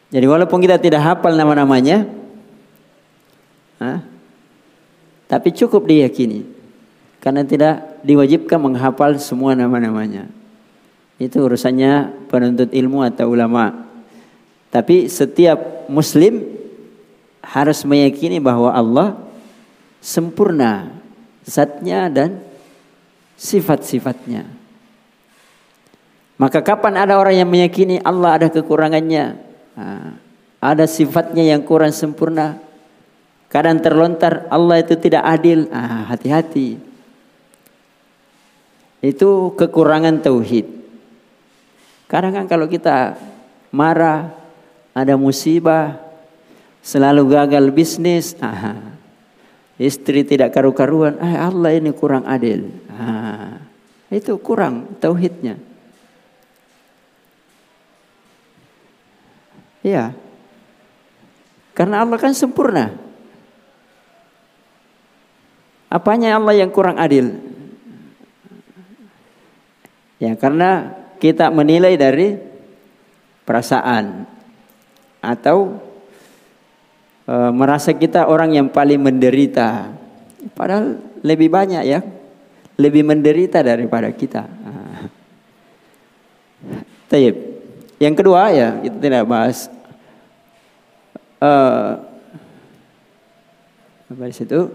Jadi 0.09 0.25
walaupun 0.25 0.57
kita 0.59 0.81
tidak 0.81 1.05
hafal 1.05 1.37
nama-namanya, 1.37 2.09
tapi 5.29 5.53
cukup 5.53 5.85
diyakini. 5.85 6.43
Karena 7.19 7.45
tidak 7.45 8.01
diwajibkan 8.01 8.57
menghafal 8.57 9.19
semua 9.21 9.53
nama-namanya. 9.53 10.25
Itu 11.19 11.43
urusannya 11.45 12.25
penuntut 12.31 12.71
ilmu 12.71 13.03
atau 13.03 13.29
ulama. 13.29 13.85
Tapi 14.71 15.11
setiap 15.11 15.85
muslim 15.91 16.58
harus 17.49 17.81
meyakini 17.81 18.37
bahwa 18.37 18.69
Allah 18.69 19.17
sempurna 19.97 20.93
zatnya 21.41 22.05
dan 22.07 22.45
sifat-sifatnya. 23.35 24.45
Maka 26.39 26.61
kapan 26.61 27.03
ada 27.03 27.19
orang 27.19 27.35
yang 27.35 27.49
meyakini 27.49 27.99
Allah 27.99 28.39
ada 28.39 28.47
kekurangannya, 28.47 29.35
ada 30.61 30.85
sifatnya 30.87 31.43
yang 31.43 31.65
kurang 31.67 31.91
sempurna, 31.91 32.69
Kadang 33.49 33.81
terlontar 33.81 34.45
Allah 34.53 34.77
itu 34.77 34.93
tidak 34.93 35.25
adil. 35.25 35.65
Ah, 35.73 36.05
hati-hati. 36.05 36.77
Itu 39.01 39.57
kekurangan 39.57 40.21
tauhid. 40.21 40.69
Kadang 42.05 42.37
kan 42.37 42.45
kalau 42.45 42.69
kita 42.69 43.17
marah, 43.73 44.29
ada 44.93 45.17
musibah, 45.17 45.97
selalu 46.83 47.29
gagal 47.31 47.71
bisnis, 47.75 48.35
ah, 48.39 48.95
istri 49.79 50.23
tidak 50.23 50.55
karu-karuan, 50.55 51.19
ah, 51.19 51.47
Allah 51.47 51.75
ini 51.75 51.91
kurang 51.91 52.27
adil. 52.27 52.71
Ah, 52.91 53.61
itu 54.09 54.35
kurang 54.41 54.97
tauhidnya. 54.97 55.59
Ya. 59.85 60.11
Karena 61.71 62.03
Allah 62.03 62.19
kan 62.19 62.35
sempurna. 62.35 62.91
Apanya 65.89 66.37
Allah 66.37 66.53
yang 66.53 66.69
kurang 66.69 66.99
adil? 67.01 67.33
Ya 70.19 70.35
karena 70.35 70.99
kita 71.17 71.47
menilai 71.49 71.95
dari 71.95 72.35
perasaan 73.47 74.27
atau 75.23 75.79
e, 77.29 77.35
merasa 77.53 77.93
kita 77.93 78.25
orang 78.25 78.57
yang 78.57 78.67
paling 78.73 78.97
menderita. 78.97 79.93
Padahal 80.57 80.97
lebih 81.21 81.53
banyak 81.53 81.83
ya, 81.85 82.01
lebih 82.81 83.05
menderita 83.05 83.61
daripada 83.61 84.09
kita. 84.09 84.49
Ah. 84.49 85.05
Taib. 87.05 87.35
Yang 88.01 88.15
kedua 88.23 88.41
ya 88.49 88.79
kita 88.79 88.97
tidak 88.97 89.23
bahas 89.27 89.67
uh, 91.43 91.99
apa 94.07 94.23
di 94.23 94.35
situ 94.39 94.71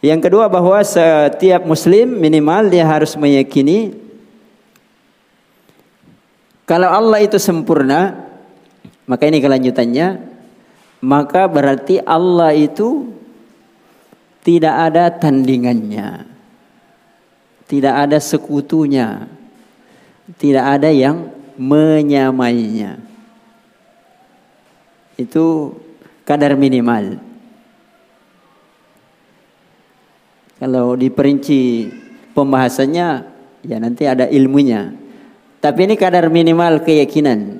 yang 0.00 0.16
kedua 0.16 0.48
bahwa 0.48 0.80
setiap 0.80 1.68
muslim 1.68 2.16
minimal 2.16 2.72
dia 2.72 2.88
harus 2.88 3.12
meyakini 3.12 4.08
kalau 6.68 6.92
Allah 6.92 7.24
itu 7.24 7.40
sempurna, 7.40 8.28
maka 9.08 9.24
ini 9.24 9.40
kelanjutannya, 9.40 10.20
maka 10.98 11.46
berarti 11.46 12.02
Allah 12.02 12.50
itu 12.54 13.10
tidak 14.42 14.74
ada 14.74 15.12
tandingannya. 15.12 16.24
Tidak 17.68 17.94
ada 17.94 18.16
sekutunya. 18.16 19.28
Tidak 20.40 20.64
ada 20.64 20.88
yang 20.88 21.28
menyamainya. 21.60 22.96
Itu 25.18 25.76
kadar 26.24 26.56
minimal. 26.56 27.20
Kalau 30.58 30.98
diperinci 30.98 31.92
pembahasannya, 32.34 33.08
ya 33.62 33.76
nanti 33.78 34.02
ada 34.08 34.26
ilmunya. 34.26 34.90
Tapi 35.58 35.90
ini 35.90 35.94
kadar 35.94 36.30
minimal 36.30 36.82
keyakinan. 36.82 37.57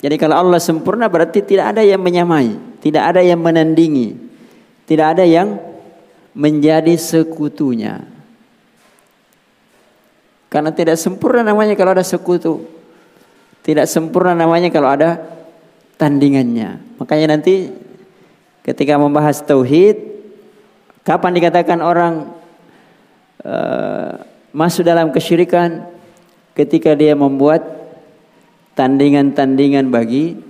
Jadi 0.00 0.16
kalau 0.16 0.36
Allah 0.40 0.60
sempurna 0.60 1.12
berarti 1.12 1.44
tidak 1.44 1.76
ada 1.76 1.82
yang 1.84 2.00
menyamai, 2.00 2.56
tidak 2.80 3.14
ada 3.14 3.20
yang 3.20 3.36
menandingi, 3.36 4.16
tidak 4.88 5.16
ada 5.16 5.24
yang 5.28 5.60
menjadi 6.32 6.96
sekutunya. 6.96 8.04
Karena 10.50 10.72
tidak 10.74 10.96
sempurna 10.98 11.46
namanya 11.46 11.78
kalau 11.78 11.94
ada 11.94 12.02
sekutu. 12.02 12.64
Tidak 13.60 13.84
sempurna 13.86 14.32
namanya 14.32 14.72
kalau 14.72 14.88
ada 14.88 15.20
tandingannya. 16.00 16.98
Makanya 16.98 17.36
nanti 17.38 17.70
ketika 18.64 18.96
membahas 18.96 19.44
tauhid 19.44 20.10
Kapan 21.00 21.32
dikatakan 21.32 21.80
orang 21.80 22.28
uh, 23.40 24.20
masuk 24.52 24.84
dalam 24.84 25.08
kesyirikan? 25.08 25.88
Ketika 26.52 26.92
dia 26.92 27.16
membuat 27.16 27.79
tandingan-tandingan 28.80 29.92
bagi 29.92 30.40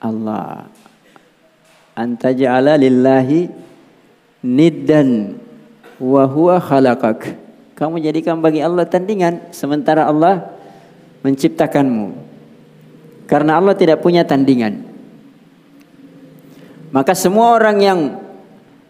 Allah. 0.00 0.64
Antaja'ala 1.92 2.80
lillahi 2.80 3.52
niddan 4.40 5.36
wa 6.00 6.24
huwa 6.24 6.56
khalaqak. 6.56 7.36
Kamu 7.76 8.00
jadikan 8.00 8.40
bagi 8.40 8.64
Allah 8.64 8.88
tandingan 8.88 9.52
sementara 9.52 10.08
Allah 10.08 10.56
menciptakanmu. 11.20 12.16
Karena 13.28 13.60
Allah 13.60 13.76
tidak 13.76 14.00
punya 14.00 14.24
tandingan. 14.24 14.80
Maka 16.90 17.12
semua 17.12 17.60
orang 17.60 17.76
yang 17.78 18.00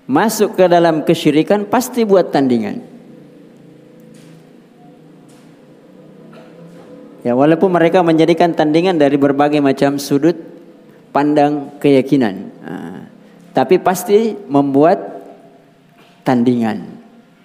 masuk 0.07 0.55
ke 0.55 0.71
dalam 0.71 1.03
kesyirikan 1.03 1.67
pasti 1.67 2.07
buat 2.07 2.31
tandingan. 2.31 2.90
Ya 7.21 7.37
walaupun 7.37 7.69
mereka 7.69 8.01
menjadikan 8.01 8.57
tandingan 8.57 8.97
dari 8.97 9.21
berbagai 9.21 9.61
macam 9.61 10.01
sudut 10.01 10.37
pandang 11.13 11.77
keyakinan. 11.77 12.35
Nah, 12.65 13.01
tapi 13.53 13.77
pasti 13.77 14.39
membuat 14.49 15.21
tandingan. 16.25 16.87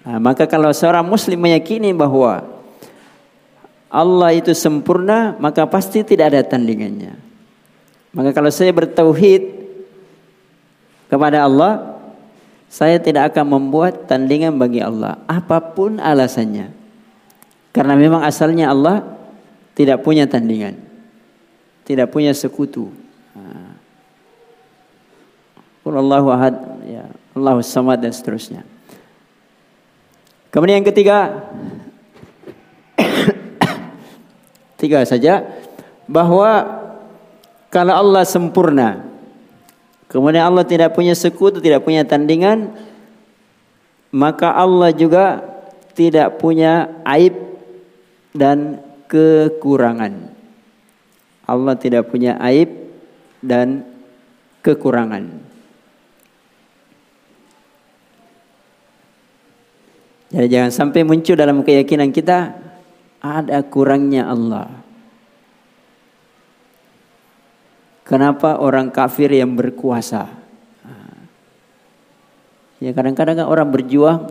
Nah, 0.06 0.18
maka 0.22 0.46
kalau 0.46 0.70
seorang 0.70 1.04
muslim 1.04 1.36
meyakini 1.42 1.90
bahwa 1.92 2.46
Allah 3.90 4.30
itu 4.34 4.54
sempurna, 4.54 5.34
maka 5.42 5.66
pasti 5.66 6.06
tidak 6.06 6.32
ada 6.34 6.40
tandingannya. 6.46 7.16
Maka 8.16 8.32
kalau 8.32 8.48
saya 8.48 8.72
bertauhid 8.72 9.42
kepada 11.12 11.44
Allah, 11.44 12.00
saya 12.66 12.96
tidak 12.96 13.34
akan 13.34 13.56
membuat 13.60 14.08
tandingan 14.08 14.56
bagi 14.56 14.80
Allah 14.80 15.20
apa 15.28 15.60
pun 15.60 16.00
alasannya. 16.00 16.72
Karena 17.76 17.92
memang 17.92 18.24
asalnya 18.24 18.72
Allah 18.72 19.15
tidak 19.76 20.00
punya 20.00 20.24
tandingan. 20.24 20.80
Tidak 21.84 22.08
punya 22.08 22.32
sekutu. 22.32 22.90
Allahu 25.86 26.34
ahad, 26.34 26.82
ya, 26.82 27.06
Allahu 27.38 27.62
samad 27.62 28.02
dan 28.02 28.10
seterusnya. 28.10 28.66
Kemudian 30.50 30.82
yang 30.82 30.88
ketiga, 30.90 31.46
tiga 34.82 35.06
saja 35.06 35.46
bahwa 36.10 36.66
kalau 37.70 37.94
Allah 37.94 38.26
sempurna, 38.26 39.06
Kemudian 40.06 40.46
Allah 40.46 40.62
tidak 40.62 40.94
punya 40.94 41.18
sekutu, 41.18 41.58
tidak 41.58 41.82
punya 41.82 42.06
tandingan, 42.06 42.70
maka 44.14 44.54
Allah 44.54 44.94
juga 44.94 45.42
tidak 45.98 46.38
punya 46.38 46.94
aib 47.02 47.34
dan 48.30 48.78
kekurangan. 49.06 50.34
Allah 51.46 51.74
tidak 51.78 52.10
punya 52.10 52.38
aib 52.42 52.70
dan 53.42 53.86
kekurangan. 54.66 55.46
Jadi 60.26 60.46
jangan 60.50 60.72
sampai 60.74 61.06
muncul 61.06 61.38
dalam 61.38 61.62
keyakinan 61.62 62.10
kita 62.10 62.58
ada 63.22 63.62
kurangnya 63.62 64.26
Allah. 64.26 64.68
Kenapa 68.02 68.58
orang 68.58 68.90
kafir 68.90 69.30
yang 69.30 69.54
berkuasa? 69.54 70.30
Ya 72.76 72.92
kadang-kadang 72.92 73.40
kan 73.40 73.48
orang 73.48 73.72
berjuang 73.72 74.28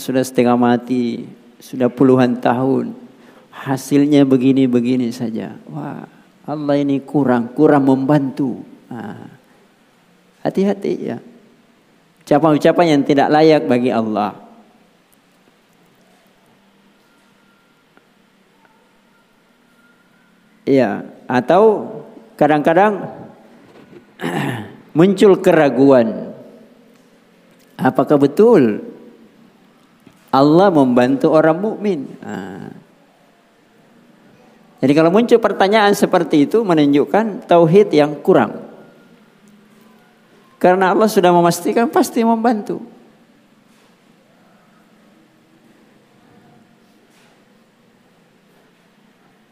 sudah 0.00 0.24
setengah 0.24 0.58
mati, 0.58 1.28
sudah 1.64 1.88
puluhan 1.88 2.44
tahun, 2.44 2.92
hasilnya 3.48 4.28
begini-begini 4.28 5.08
saja. 5.08 5.56
Wah, 5.72 6.04
Allah 6.44 6.76
ini 6.76 7.00
kurang, 7.00 7.56
kurang 7.56 7.88
membantu. 7.88 8.60
Hati-hati 10.44 10.92
ya. 11.00 11.16
Ucapan-ucapan 12.20 12.86
yang 12.92 13.02
tidak 13.08 13.32
layak 13.32 13.64
bagi 13.64 13.88
Allah. 13.88 14.36
Iya, 20.68 21.08
atau 21.24 21.92
kadang-kadang 22.36 23.08
muncul 24.96 25.40
keraguan. 25.40 26.32
Apakah 27.80 28.20
betul 28.20 28.93
Allah 30.34 30.68
membantu 30.74 31.30
orang 31.30 31.54
mukmin? 31.62 32.10
Nah. 32.18 32.74
Jadi 34.82 34.92
kalau 34.98 35.14
muncul 35.14 35.38
pertanyaan 35.38 35.94
seperti 35.94 36.50
itu 36.50 36.66
menunjukkan 36.66 37.46
tauhid 37.46 37.94
yang 37.94 38.18
kurang. 38.18 38.66
Karena 40.58 40.90
Allah 40.90 41.06
sudah 41.06 41.30
memastikan 41.30 41.86
pasti 41.86 42.26
membantu. 42.26 42.82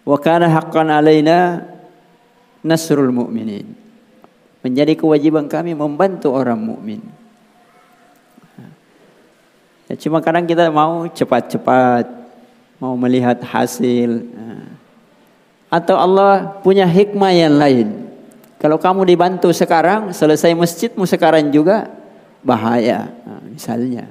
Wa 0.03 0.19
kana 0.19 0.51
haqqan 0.51 0.91
alaina 0.91 1.63
nasrul 2.67 3.15
mu'minin. 3.15 3.71
Menjadi 4.67 4.99
kewajiban 4.99 5.47
kami 5.47 5.79
membantu 5.79 6.35
orang 6.35 6.59
mukmin. 6.59 7.22
Ya, 9.91 9.95
cuma 9.99 10.23
kadang 10.23 10.47
kita 10.47 10.71
mau 10.71 11.07
cepat-cepat, 11.11 12.07
mau 12.79 12.95
melihat 12.95 13.39
hasil. 13.43 14.27
Atau 15.73 15.97
Allah 15.97 16.61
punya 16.61 16.85
hikmah 16.85 17.33
yang 17.33 17.57
lain. 17.57 17.89
Kalau 18.61 18.79
kamu 18.79 19.09
dibantu 19.09 19.51
sekarang, 19.51 20.15
selesai 20.15 20.55
masjidmu 20.55 21.03
sekarang 21.09 21.51
juga 21.51 21.91
bahaya. 22.45 23.11
Nah, 23.27 23.43
misalnya. 23.51 24.07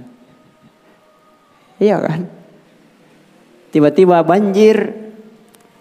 Iya 1.80 1.98
kan? 2.02 2.28
Tiba-tiba 3.72 4.20
banjir, 4.28 4.92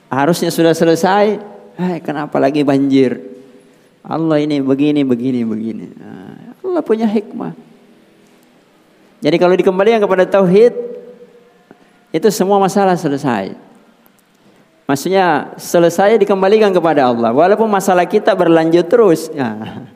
harusnya 0.06 0.54
sudah 0.54 0.70
selesai, 0.70 1.42
Hai, 1.80 1.96
kenapa 2.04 2.36
lagi 2.36 2.60
banjir? 2.60 3.16
Allah 4.04 4.36
ini 4.44 4.60
begini, 4.60 5.00
begini, 5.00 5.40
begini. 5.48 5.86
Nah, 5.96 6.52
Allah 6.60 6.82
punya 6.84 7.08
hikmah. 7.08 7.56
Jadi 9.20 9.36
kalau 9.36 9.52
dikembalikan 9.52 10.00
kepada 10.00 10.24
tauhid, 10.24 10.72
itu 12.10 12.28
semua 12.32 12.58
masalah 12.58 12.96
selesai. 12.96 13.54
Maksudnya 14.90 15.54
selesai 15.54 16.18
dikembalikan 16.18 16.74
kepada 16.74 17.06
Allah. 17.06 17.30
Walaupun 17.30 17.70
masalah 17.70 18.02
kita 18.10 18.34
berlanjut 18.34 18.90
terus. 18.90 19.30
Ya. 19.30 19.86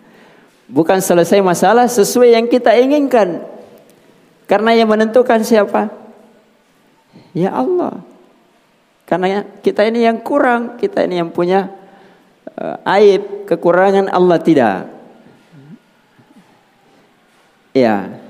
Bukan 0.70 1.02
selesai 1.02 1.42
masalah 1.42 1.90
sesuai 1.90 2.38
yang 2.38 2.46
kita 2.46 2.70
inginkan. 2.78 3.42
Karena 4.46 4.70
yang 4.78 4.86
menentukan 4.86 5.42
siapa? 5.42 5.90
Ya 7.34 7.50
Allah. 7.50 8.06
Karena 9.02 9.42
kita 9.66 9.82
ini 9.82 10.06
yang 10.06 10.22
kurang. 10.22 10.78
Kita 10.78 11.02
ini 11.02 11.18
yang 11.18 11.34
punya 11.34 11.74
uh, 12.54 12.78
aib, 12.94 13.50
kekurangan 13.50 14.06
Allah 14.14 14.38
tidak. 14.38 14.86
Ya. 17.74 18.23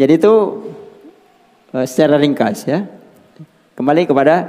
Jadi 0.00 0.16
itu 0.16 0.34
uh, 1.76 1.84
secara 1.84 2.16
ringkas 2.16 2.64
ya. 2.64 2.88
Kembali 3.76 4.08
kepada 4.08 4.48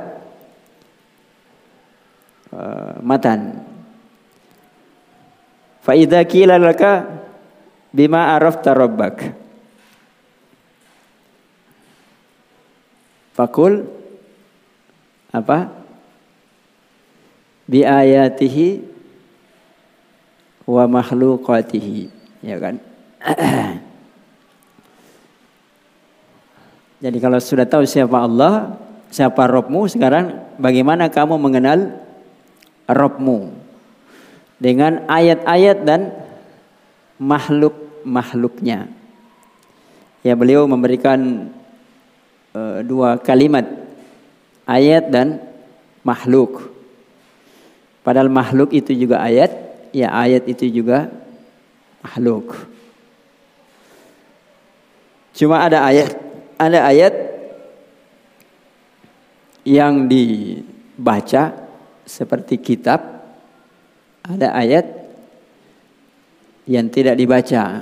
uh, 2.56 2.96
matan. 3.04 3.60
Fa 5.84 5.92
idza 5.92 6.24
qila 6.24 6.56
laka 6.56 7.04
bima 7.92 8.32
arafta 8.32 8.72
rabbak. 8.72 9.36
Fakul 13.36 13.92
apa? 15.36 15.68
Bi 17.68 17.84
ayatihi 17.84 18.88
wa 20.64 20.88
makhluqatihi, 20.88 22.08
ya 22.40 22.56
kan? 22.60 22.76
Jadi 27.02 27.18
kalau 27.18 27.42
sudah 27.42 27.66
tahu 27.66 27.82
siapa 27.90 28.14
Allah, 28.14 28.78
siapa 29.10 29.50
Robmu 29.50 29.90
sekarang 29.90 30.38
bagaimana 30.62 31.10
kamu 31.10 31.42
mengenal 31.42 31.98
Robmu 32.86 33.50
dengan 34.62 35.02
ayat-ayat 35.10 35.82
dan 35.82 36.14
makhluk-makhluknya. 37.18 38.86
Ya 40.22 40.38
beliau 40.38 40.70
memberikan 40.70 41.50
uh, 42.54 42.86
dua 42.86 43.18
kalimat 43.18 43.66
ayat 44.70 45.10
dan 45.10 45.42
makhluk. 46.06 46.70
Padahal 48.06 48.30
makhluk 48.30 48.70
itu 48.78 48.94
juga 48.94 49.26
ayat, 49.26 49.50
ya 49.90 50.14
ayat 50.14 50.46
itu 50.46 50.70
juga 50.70 51.10
makhluk. 52.06 52.54
Cuma 55.34 55.66
ada 55.66 55.82
ayat, 55.82 56.21
ada 56.62 56.86
ayat 56.86 57.14
yang 59.66 60.06
dibaca 60.06 61.58
seperti 62.06 62.62
kitab. 62.62 63.02
Ada 64.22 64.54
ayat 64.54 64.86
yang 66.70 66.86
tidak 66.94 67.18
dibaca. 67.18 67.82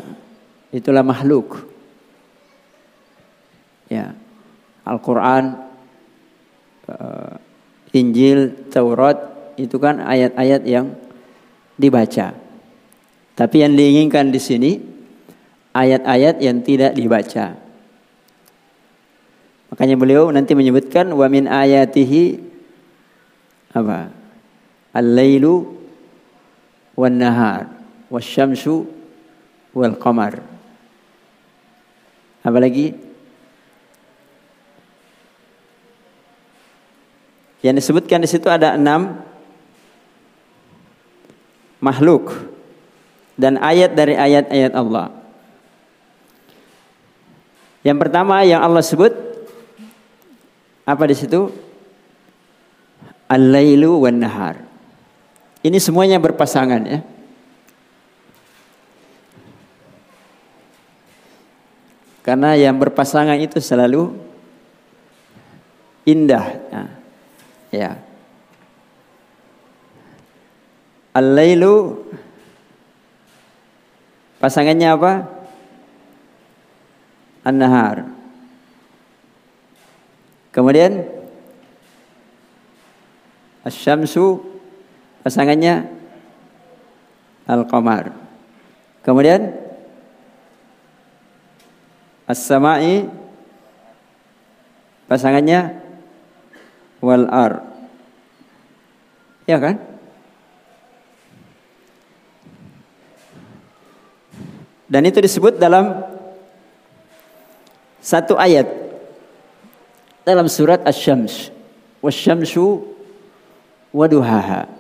Itulah 0.72 1.04
makhluk. 1.04 1.68
Ya. 3.92 4.16
Al-Qur'an 4.88 5.60
uh, 6.88 7.36
Injil 7.92 8.72
Taurat 8.72 9.20
itu 9.60 9.76
kan 9.76 10.00
ayat-ayat 10.00 10.64
yang 10.64 10.96
dibaca. 11.76 12.32
Tapi 13.36 13.56
yang 13.60 13.76
diinginkan 13.76 14.32
di 14.32 14.40
sini 14.40 14.72
ayat-ayat 15.76 16.40
yang 16.40 16.64
tidak 16.64 16.96
dibaca 16.96 17.69
Makanya 19.70 19.96
beliau 19.96 20.34
nanti 20.34 20.58
menyebutkan 20.58 21.14
wa 21.14 21.26
min 21.30 21.46
ayatihi 21.46 22.42
apa? 23.74 24.10
Al-lailu 24.90 25.78
wan 26.98 27.22
nahar 27.22 27.70
wasyamsu 28.10 28.90
wal 29.78 29.94
qamar. 30.02 30.42
Apa 32.42 32.58
lagi? 32.58 32.98
Yang 37.62 37.86
disebutkan 37.86 38.24
di 38.24 38.30
situ 38.32 38.48
ada 38.50 38.74
enam 38.80 39.20
makhluk 41.84 42.32
dan 43.38 43.60
ayat 43.60 43.94
dari 43.94 44.16
ayat-ayat 44.16 44.74
Allah. 44.74 45.12
Yang 47.84 47.98
pertama 48.00 48.44
yang 48.44 48.64
Allah 48.64 48.84
sebut 48.84 49.29
apa 50.90 51.06
di 51.06 51.14
situ? 51.14 51.54
Al-lailu 53.30 54.02
wan 54.02 54.18
nahar. 54.18 54.66
Ini 55.62 55.78
semuanya 55.78 56.18
berpasangan 56.18 56.82
ya. 56.90 57.00
Karena 62.26 62.58
yang 62.58 62.78
berpasangan 62.82 63.38
itu 63.38 63.62
selalu 63.62 64.18
indah. 66.10 66.46
Nah, 66.74 66.90
ya. 67.70 68.02
Al-lailu 71.14 72.06
pasangannya 74.42 74.90
apa? 74.90 75.14
An-nahar. 77.46 78.19
Kemudian 80.60 81.08
Asyamsu 83.64 84.44
pasangannya 85.24 85.88
Al-Qamar. 87.48 88.12
Kemudian 89.00 89.56
As-Sama'i 92.28 93.08
pasangannya 95.08 95.80
Wal 97.00 97.32
Ar. 97.32 97.64
Ya 99.48 99.64
kan? 99.64 99.80
Dan 104.92 105.08
itu 105.08 105.24
disebut 105.24 105.56
dalam 105.56 106.04
satu 108.04 108.36
ayat 108.36 108.89
dalam 110.24 110.48
surat 110.52 110.84
Asy-Syams. 110.84 111.52
Wasyamsu 112.00 112.84
waduhaha. 113.92 114.72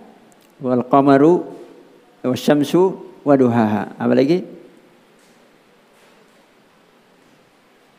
Wal 0.64 0.84
qamaru 0.88 1.44
wasyamsu 2.24 2.96
waduhaha. 3.28 3.96
Apa 4.00 4.14
lagi? 4.16 4.44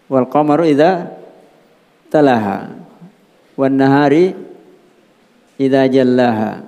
Wal 0.08 0.26
qamaru 0.26 0.66
idza 0.66 1.12
talaha. 2.08 2.74
Wan 3.54 3.76
nahari 3.76 4.32
idza 5.60 5.84
jallaha. 5.86 6.64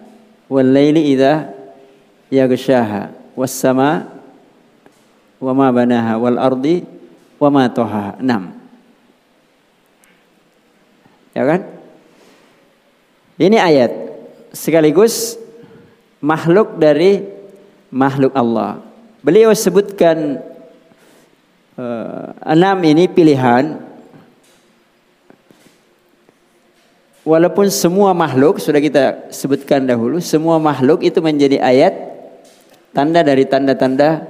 Wal 0.53 0.69
laili 0.69 1.13
idza 1.17 1.51
yaghshaha. 2.29 3.17
Was 3.33 3.57
sama 3.57 4.13
wa 5.41 5.53
ma 5.57 5.73
banaha 5.73 6.21
wal 6.21 6.37
ardi 6.37 6.85
wa 7.41 7.49
ma 7.49 7.65
tahaha. 7.67 8.21
6. 8.21 8.62
Ya 11.33 11.45
kan? 11.49 11.61
Ini 13.41 13.57
ayat 13.57 13.93
sekaligus 14.53 15.41
makhluk 16.21 16.77
dari 16.77 17.25
makhluk 17.89 18.37
Allah. 18.37 18.85
Beliau 19.25 19.51
sebutkan 19.57 20.39
uh, 21.77 22.37
enam 22.47 22.79
ini 22.85 23.09
pilihan. 23.09 23.81
Walaupun 27.23 27.71
semua 27.71 28.11
makhluk 28.11 28.59
sudah 28.59 28.83
kita 28.83 29.31
sebutkan 29.31 29.87
dahulu, 29.87 30.19
semua 30.19 30.59
makhluk 30.59 31.07
itu 31.07 31.23
menjadi 31.23 31.63
ayat 31.63 32.13
Tanda 32.93 33.25
dari 33.25 33.49
tanda-tanda 33.49 34.29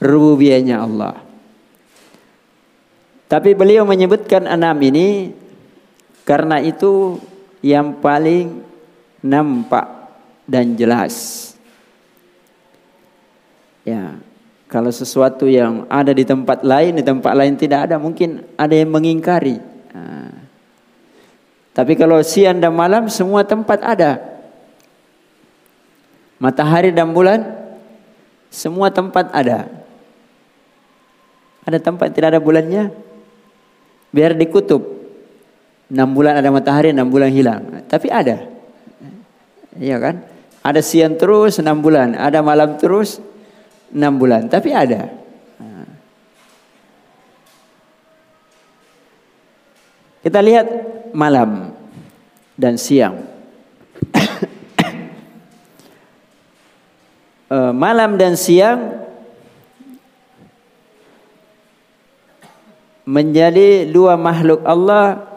rububiyahnya 0.00 0.80
Allah. 0.80 1.20
Tapi 3.28 3.52
beliau 3.52 3.84
menyebutkan 3.84 4.48
enam 4.48 4.74
ini 4.80 5.36
karena 6.30 6.62
itu 6.62 7.18
yang 7.58 7.98
paling 7.98 8.62
nampak 9.18 10.14
dan 10.46 10.78
jelas. 10.78 11.50
Ya, 13.82 14.14
kalau 14.70 14.94
sesuatu 14.94 15.50
yang 15.50 15.90
ada 15.90 16.14
di 16.14 16.22
tempat 16.22 16.62
lain, 16.62 17.02
di 17.02 17.02
tempat 17.02 17.34
lain 17.34 17.58
tidak 17.58 17.90
ada, 17.90 17.98
mungkin 17.98 18.46
ada 18.54 18.70
yang 18.70 18.94
mengingkari. 18.94 19.58
Nah. 19.90 20.30
Tapi 21.74 21.98
kalau 21.98 22.22
siang 22.22 22.62
dan 22.62 22.78
malam 22.78 23.10
semua 23.10 23.42
tempat 23.42 23.82
ada. 23.82 24.22
Matahari 26.38 26.94
dan 26.94 27.10
bulan 27.10 27.42
semua 28.54 28.94
tempat 28.94 29.34
ada. 29.34 29.66
Ada 31.66 31.82
tempat 31.82 32.14
tidak 32.14 32.38
ada 32.38 32.40
bulannya? 32.40 32.94
Biar 34.14 34.38
dikutub. 34.38 34.99
Enam 35.90 36.14
bulan 36.14 36.38
ada 36.38 36.48
matahari, 36.54 36.94
enam 36.94 37.10
bulan 37.10 37.34
hilang. 37.34 37.82
Tapi 37.90 38.06
ada. 38.08 38.46
Iya 39.74 39.98
kan? 39.98 40.22
Ada 40.62 40.80
siang 40.84 41.18
terus 41.18 41.58
enam 41.58 41.82
bulan, 41.82 42.14
ada 42.14 42.38
malam 42.46 42.78
terus 42.78 43.18
enam 43.90 44.14
bulan. 44.14 44.46
Tapi 44.46 44.70
ada. 44.70 45.20
Kita 50.20 50.38
lihat 50.44 50.66
malam 51.16 51.72
dan 52.54 52.76
siang. 52.76 53.24
Eh, 57.50 57.74
malam 57.74 58.14
dan 58.14 58.38
siang 58.38 58.94
menjadi 63.02 63.90
dua 63.90 64.14
makhluk 64.14 64.62
Allah 64.62 65.29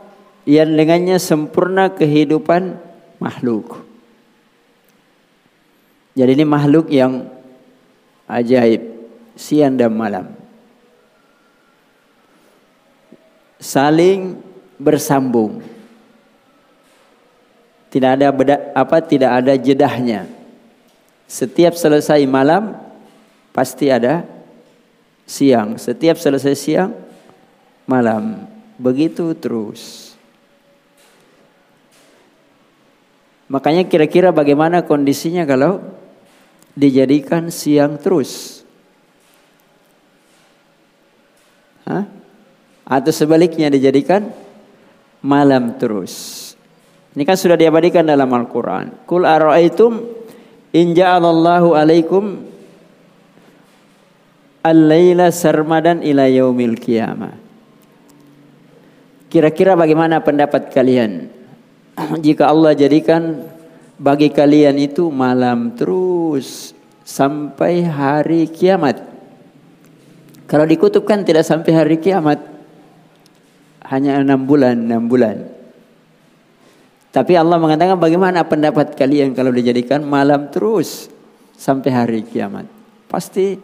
yang 0.44 0.76
dengannya 0.76 1.16
sempurna 1.20 1.92
kehidupan 1.92 2.76
makhluk. 3.20 3.84
Jadi 6.14 6.32
ini 6.38 6.46
makhluk 6.46 6.92
yang 6.94 7.26
ajaib, 8.30 8.82
siang 9.34 9.80
dan 9.80 9.96
malam. 9.96 10.30
Saling 13.58 14.38
bersambung. 14.78 15.64
Tidak 17.88 18.12
ada 18.20 18.34
beda, 18.34 18.74
apa 18.74 19.00
tidak 19.06 19.32
ada 19.42 19.54
jedahnya. 19.56 20.28
Setiap 21.30 21.78
selesai 21.78 22.20
malam 22.28 22.76
pasti 23.56 23.88
ada 23.88 24.26
siang. 25.24 25.80
Setiap 25.80 26.20
selesai 26.20 26.54
siang 26.58 26.92
malam. 27.88 28.50
Begitu 28.76 29.32
terus. 29.38 30.03
Makanya 33.52 33.84
kira-kira 33.88 34.32
bagaimana 34.32 34.88
kondisinya 34.88 35.44
kalau 35.44 35.84
dijadikan 36.74 37.52
siang 37.52 38.00
terus? 38.00 38.64
Hah? 41.84 42.08
Atau 42.88 43.12
sebaliknya 43.12 43.68
dijadikan 43.68 44.32
malam 45.24 45.76
terus. 45.80 46.42
Ini 47.14 47.24
kan 47.24 47.38
sudah 47.38 47.60
diabadikan 47.60 48.08
dalam 48.08 48.28
Al-Quran. 48.32 49.06
Kul 49.06 49.28
ara'aitum 49.28 50.02
in 50.74 50.98
ja'alallahu 50.98 51.78
alaikum 51.78 52.42
al-laila 54.66 55.30
sarmadan 55.30 56.02
ila 56.02 56.26
yaumil 56.26 56.80
qiyamah. 56.80 57.36
Kira-kira 59.30 59.74
bagaimana 59.74 60.22
pendapat 60.22 60.70
kalian 60.70 61.33
jika 62.26 62.50
Allah 62.50 62.74
jadikan 62.74 63.46
bagi 64.02 64.34
kalian 64.34 64.78
itu 64.82 65.10
malam 65.14 65.74
terus 65.78 66.74
sampai 67.06 67.86
hari 67.86 68.50
kiamat? 68.50 69.02
Kalau 70.50 70.66
dikutubkan 70.68 71.26
tidak 71.26 71.48
sampai 71.48 71.72
hari 71.74 71.98
kiamat, 71.98 72.38
hanya 73.90 74.22
enam 74.22 74.46
bulan, 74.46 74.76
enam 74.78 75.10
bulan. 75.10 75.50
Tapi 77.14 77.38
Allah 77.38 77.62
mengatakan 77.62 77.98
bagaimana 77.98 78.42
pendapat 78.42 78.98
kalian 78.98 79.38
kalau 79.38 79.54
dijadikan 79.54 80.02
malam 80.02 80.50
terus 80.50 81.10
sampai 81.54 81.90
hari 81.94 82.20
kiamat? 82.26 82.66
Pasti 83.06 83.58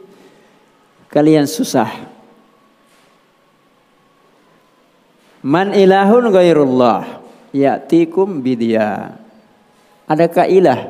kalian 1.09 1.49
susah. 1.49 1.89
Man 5.41 5.73
ilahun 5.73 6.29
ghairullah 6.29 7.18
ya'tikum 7.53 8.41
bidya. 8.41 9.17
Adakah 10.09 10.49
ilah 10.49 10.81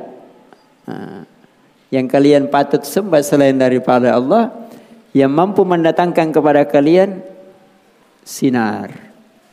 yang 1.89 2.05
kalian 2.07 2.47
patut 2.47 2.85
sembah 2.85 3.21
selain 3.25 3.57
daripada 3.57 4.15
Allah 4.15 4.53
yang 5.11 5.33
mampu 5.33 5.65
mendatangkan 5.65 6.29
kepada 6.29 6.63
kalian 6.69 7.19
sinar, 8.21 8.93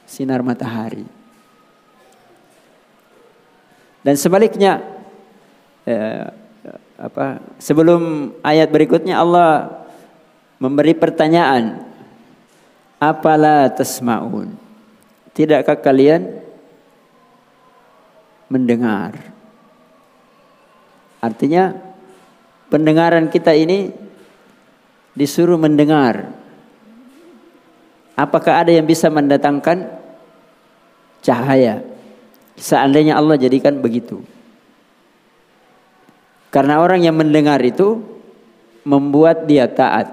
sinar 0.04 0.44
matahari. 0.44 1.08
Dan 4.06 4.14
sebaliknya 4.14 4.86
eh, 5.82 6.30
apa 6.94 7.42
sebelum 7.58 8.32
ayat 8.40 8.70
berikutnya 8.70 9.18
Allah 9.18 9.82
memberi 10.62 10.94
pertanyaan 10.96 11.84
apala 13.02 13.68
tasmaun 13.68 14.56
Tidakkah 15.36 15.76
kalian 15.76 16.45
mendengar? 18.50 19.16
Artinya 21.22 21.74
pendengaran 22.70 23.26
kita 23.32 23.54
ini 23.56 23.90
disuruh 25.16 25.58
mendengar. 25.58 26.30
Apakah 28.16 28.64
ada 28.64 28.72
yang 28.72 28.84
bisa 28.88 29.12
mendatangkan 29.12 29.90
cahaya? 31.20 31.84
Seandainya 32.56 33.16
Allah 33.20 33.36
jadikan 33.36 33.80
begitu. 33.84 34.24
Karena 36.48 36.80
orang 36.80 37.04
yang 37.04 37.12
mendengar 37.12 37.60
itu 37.60 38.00
membuat 38.86 39.44
dia 39.44 39.68
taat. 39.68 40.08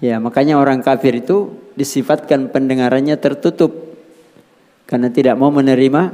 Ya, 0.00 0.16
makanya 0.16 0.56
orang 0.56 0.80
kafir 0.80 1.20
itu 1.20 1.52
disifatkan 1.76 2.48
pendengarannya 2.48 3.20
tertutup 3.20 3.93
karena 4.84 5.08
tidak 5.08 5.36
mau 5.36 5.48
menerima 5.48 6.12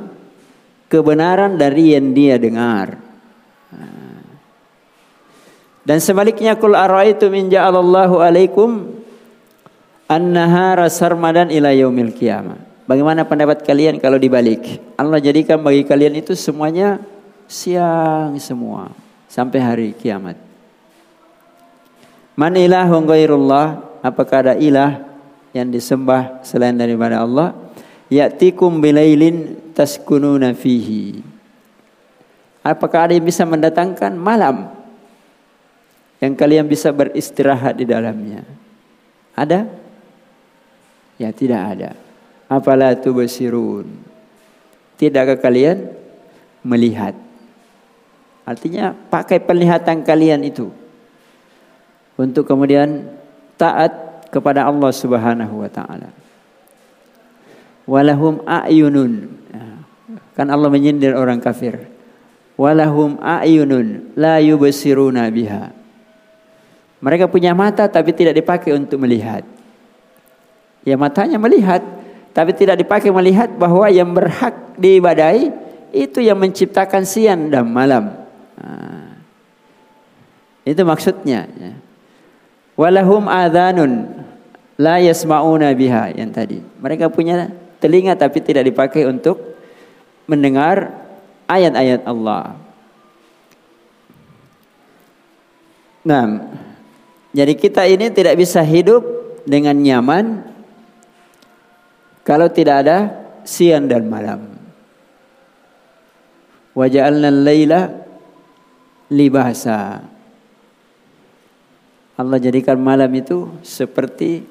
kebenaran 0.91 1.55
dari 1.55 1.95
yang 1.95 2.11
dia 2.11 2.39
dengar. 2.39 2.99
Dan 5.81 5.99
sebaliknya 5.99 6.55
kul 6.61 6.77
araitum 6.77 7.33
in 7.35 7.49
ja'alallahu 7.51 8.21
alaikum 8.21 9.01
an-nahara 10.07 10.87
sarmadan 10.93 11.49
ila 11.51 11.73
yaumil 11.73 12.13
qiyamah. 12.15 12.59
Bagaimana 12.91 13.23
pendapat 13.23 13.63
kalian 13.63 14.03
kalau 14.03 14.19
dibalik? 14.19 14.83
Allah 14.99 15.23
jadikan 15.23 15.63
bagi 15.63 15.87
kalian 15.87 16.19
itu 16.19 16.35
semuanya 16.35 16.99
siang 17.47 18.35
semua 18.43 18.91
sampai 19.31 19.59
hari 19.63 19.89
kiamat. 19.95 20.35
Man 22.35 22.59
ilahun 22.59 23.07
ghairullah? 23.07 23.67
Apakah 24.03 24.43
ada 24.43 24.55
ilah 24.59 25.07
yang 25.55 25.71
disembah 25.71 26.43
selain 26.43 26.75
daripada 26.75 27.23
Allah 27.23 27.55
ya'tikum 28.11 28.83
bilailin 28.83 29.71
taskununa 29.73 30.53
fihi. 30.53 31.23
Apakah 32.61 33.09
ada 33.09 33.17
yang 33.17 33.25
bisa 33.25 33.49
mendatangkan? 33.49 34.13
Malam. 34.19 34.69
Yang 36.21 36.35
kalian 36.37 36.67
bisa 36.69 36.93
beristirahat 36.93 37.81
di 37.81 37.89
dalamnya. 37.89 38.45
Ada? 39.33 39.65
Ya 41.17 41.33
tidak 41.33 41.63
ada. 41.65 41.91
Apala 42.51 42.93
tubsirun? 42.93 43.89
Tidakkah 45.01 45.41
kalian 45.41 45.89
melihat? 46.61 47.17
Artinya 48.45 48.93
pakai 49.09 49.41
penglihatan 49.41 50.05
kalian 50.05 50.45
itu. 50.45 50.69
Untuk 52.21 52.45
kemudian 52.45 53.09
taat 53.57 54.29
kepada 54.29 54.69
Allah 54.69 54.93
Subhanahu 54.93 55.65
wa 55.65 55.71
taala. 55.73 56.13
Walahum 57.91 58.47
a'yunun. 58.47 59.43
Kan 60.39 60.47
Allah 60.47 60.71
menyindir 60.71 61.19
orang 61.19 61.43
kafir. 61.43 61.91
Walahum 62.55 63.19
a'yunun 63.19 64.15
la 64.15 64.39
yubsiruna 64.39 65.27
biha. 65.35 65.75
Mereka 67.03 67.27
punya 67.27 67.51
mata 67.51 67.91
tapi 67.91 68.15
tidak 68.15 68.39
dipakai 68.39 68.71
untuk 68.79 69.03
melihat. 69.03 69.43
Ya 70.87 70.95
matanya 70.95 71.43
melihat 71.43 71.83
tapi 72.31 72.55
tidak 72.55 72.79
dipakai 72.79 73.11
melihat 73.11 73.51
bahwa 73.59 73.91
yang 73.91 74.15
berhak 74.15 74.79
diibadai 74.79 75.51
itu 75.91 76.23
yang 76.23 76.39
menciptakan 76.39 77.03
siang 77.03 77.51
dan 77.51 77.67
malam. 77.67 78.15
Itu 80.63 80.87
maksudnya. 80.87 81.51
Ya. 81.51 81.73
Walahum 82.79 83.27
adhanun 83.27 84.23
la 84.79 85.03
yasma'una 85.03 85.75
biha 85.75 86.15
yang 86.15 86.31
tadi. 86.31 86.63
Mereka 86.79 87.11
punya 87.11 87.51
telinga 87.81 88.15
tapi 88.15 88.45
tidak 88.45 88.69
dipakai 88.69 89.09
untuk 89.09 89.41
mendengar 90.29 90.95
ayat-ayat 91.51 92.07
Allah. 92.07 92.55
Nah, 96.07 96.25
jadi 97.35 97.53
kita 97.59 97.85
ini 97.91 98.09
tidak 98.15 98.39
bisa 98.39 98.63
hidup 98.63 99.03
dengan 99.45 99.75
nyaman 99.75 100.47
kalau 102.23 102.47
tidak 102.47 102.87
ada 102.87 102.99
siang 103.43 103.91
dan 103.91 104.07
malam. 104.07 104.55
Waja'alna 106.79 107.29
al-laila 107.29 107.91
libasa. 109.11 110.07
Allah 112.15 112.39
jadikan 112.39 112.79
malam 112.79 113.11
itu 113.17 113.51
seperti 113.67 114.47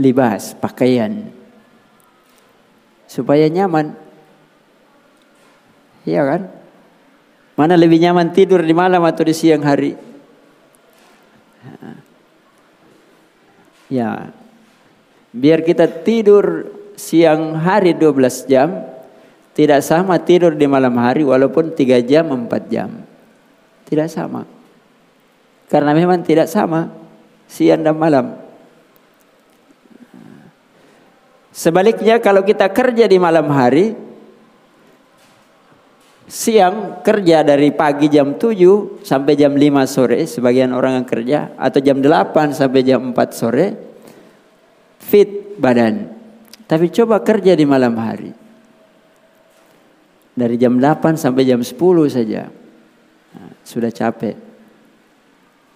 libas, 0.00 0.56
pakaian. 0.56 1.35
Supaya 3.06 3.46
nyaman. 3.46 3.94
Iya 6.06 6.22
kan? 6.22 6.42
Mana 7.56 7.74
lebih 7.74 7.98
nyaman 7.98 8.30
tidur 8.36 8.60
di 8.60 8.76
malam 8.76 9.00
atau 9.02 9.24
di 9.24 9.32
siang 9.32 9.64
hari? 9.64 9.96
Ya. 13.88 14.30
Biar 15.32 15.62
kita 15.62 15.88
tidur 16.04 16.68
siang 16.96 17.56
hari 17.58 17.92
12 17.96 18.50
jam, 18.50 18.68
tidak 19.56 19.80
sama 19.84 20.20
tidur 20.20 20.52
di 20.52 20.68
malam 20.68 20.94
hari 21.00 21.24
walaupun 21.24 21.72
3 21.72 22.04
jam, 22.04 22.28
4 22.28 22.72
jam. 22.72 22.90
Tidak 23.88 24.08
sama. 24.10 24.44
Karena 25.66 25.96
memang 25.96 26.22
tidak 26.22 26.46
sama 26.46 26.92
siang 27.50 27.82
dan 27.82 27.96
malam. 27.98 28.45
Sebaliknya 31.56 32.20
kalau 32.20 32.44
kita 32.44 32.68
kerja 32.68 33.08
di 33.08 33.16
malam 33.16 33.48
hari, 33.48 33.96
siang 36.28 37.00
kerja 37.00 37.40
dari 37.40 37.72
pagi 37.72 38.12
jam 38.12 38.36
7 38.36 39.00
sampai 39.00 39.32
jam 39.40 39.56
5 39.56 39.88
sore, 39.88 40.28
sebagian 40.28 40.76
orang 40.76 41.00
yang 41.00 41.08
kerja, 41.08 41.38
atau 41.56 41.80
jam 41.80 42.04
8 42.04 42.52
sampai 42.52 42.80
jam 42.84 43.00
4 43.08 43.16
sore, 43.32 43.72
fit 45.00 45.56
badan. 45.56 46.12
Tapi 46.68 46.92
coba 46.92 47.24
kerja 47.24 47.56
di 47.56 47.64
malam 47.64 47.96
hari. 47.96 48.36
Dari 50.36 50.60
jam 50.60 50.76
8 50.76 51.16
sampai 51.16 51.48
jam 51.48 51.64
10 51.64 51.72
saja. 52.12 52.52
Nah, 53.32 53.50
sudah 53.64 53.88
capek. 53.88 54.36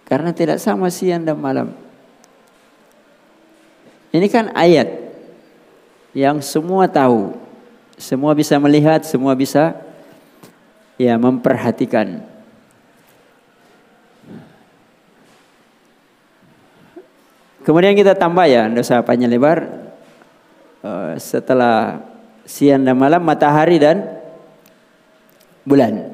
Karena 0.04 0.36
tidak 0.36 0.60
sama 0.60 0.92
siang 0.92 1.24
dan 1.24 1.40
malam. 1.40 1.72
Ini 4.12 4.28
kan 4.28 4.52
ayat 4.52 5.09
yang 6.10 6.42
semua 6.42 6.90
tahu, 6.90 7.38
semua 7.94 8.34
bisa 8.34 8.58
melihat, 8.58 9.02
semua 9.06 9.36
bisa 9.38 9.78
ya 10.98 11.14
memperhatikan. 11.16 12.22
Kemudian 17.60 17.94
kita 17.94 18.16
tambah 18.16 18.48
ya, 18.48 18.66
tidak 18.66 18.82
usah 18.82 19.04
panjang 19.04 19.30
lebar. 19.30 19.58
Uh, 20.80 21.12
setelah 21.20 22.00
siang 22.48 22.80
dan 22.82 22.96
malam, 22.96 23.20
matahari 23.20 23.76
dan 23.76 24.16
bulan. 25.62 26.08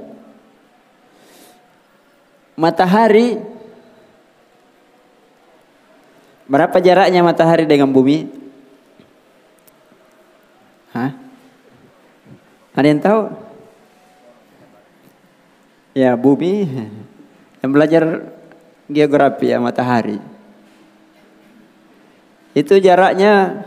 Matahari 2.59 3.38
Berapa 6.47 6.78
jaraknya 6.78 7.26
matahari 7.26 7.66
dengan 7.66 7.90
bumi? 7.90 8.45
Hah? 10.97 11.12
Ada 12.72 12.86
yang 12.88 13.03
tahu? 13.05 13.22
Ya, 15.92 16.12
bumi 16.16 16.64
yang 17.61 17.70
belajar 17.72 18.32
geografi 18.88 19.53
ya 19.53 19.61
matahari. 19.61 20.20
Itu 22.57 22.80
jaraknya 22.80 23.64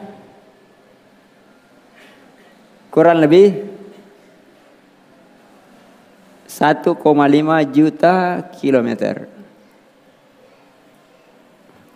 kurang 2.90 3.22
lebih 3.22 3.70
1,5 6.50 6.98
juta 7.70 8.42
kilometer. 8.58 9.30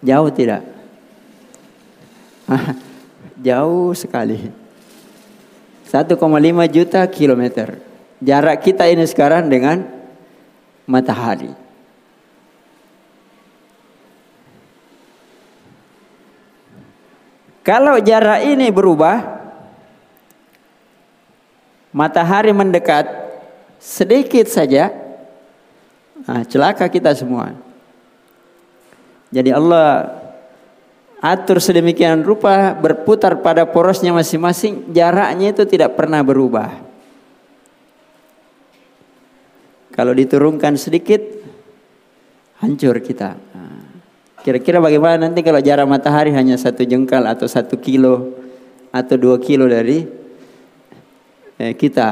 Jauh 0.03 0.29
tidak? 0.29 0.61
Jauh 3.47 3.97
sekali. 3.97 4.62
1,5 5.93 6.17
juta 6.73 7.05
kilometer. 7.05 7.77
Jarak 8.17 8.65
kita 8.65 8.89
ini 8.89 9.05
sekarang 9.05 9.45
dengan 9.45 9.85
matahari. 10.89 11.53
Kalau 17.61 18.01
jarak 18.01 18.41
ini 18.41 18.73
berubah, 18.73 19.21
matahari 21.93 22.51
mendekat 22.51 23.05
sedikit 23.77 24.49
saja, 24.49 24.89
nah, 26.25 26.41
celaka 26.41 26.89
kita 26.89 27.13
semua. 27.13 27.53
Jadi 29.29 29.53
Allah 29.53 30.22
atur 31.23 31.63
sedemikian 31.63 32.19
rupa 32.19 32.75
berputar 32.75 33.39
pada 33.39 33.63
porosnya 33.63 34.11
masing-masing 34.11 34.91
jaraknya 34.91 35.55
itu 35.55 35.63
tidak 35.63 35.95
pernah 35.95 36.19
berubah. 36.19 36.83
Kalau 39.95 40.11
diturunkan 40.11 40.75
sedikit 40.75 41.23
hancur 42.59 42.99
kita. 42.99 43.39
Kira-kira 44.43 44.83
bagaimana 44.83 45.31
nanti 45.31 45.39
kalau 45.39 45.63
jarak 45.63 45.87
matahari 45.87 46.35
hanya 46.35 46.59
satu 46.59 46.83
jengkal 46.83 47.23
atau 47.23 47.47
satu 47.47 47.79
kilo 47.79 48.35
atau 48.91 49.15
dua 49.15 49.39
kilo 49.39 49.63
dari 49.71 50.03
eh, 51.55 51.71
kita 51.71 52.07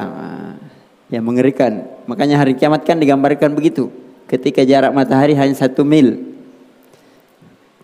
ya 1.11 1.19
mengerikan? 1.19 1.83
Makanya 2.07 2.39
hari 2.39 2.55
kiamat 2.55 2.87
kan 2.87 2.95
digambarkan 3.03 3.51
begitu. 3.51 3.91
Ketika 4.31 4.63
jarak 4.63 4.95
matahari 4.95 5.35
hanya 5.35 5.51
satu 5.51 5.83
mil 5.83 6.30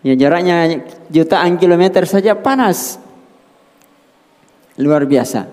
Ya 0.06 0.14
jaraknya 0.14 0.86
jutaan 1.10 1.58
kilometer 1.58 2.06
saja 2.06 2.38
panas. 2.38 3.02
Luar 4.78 5.02
biasa. 5.02 5.50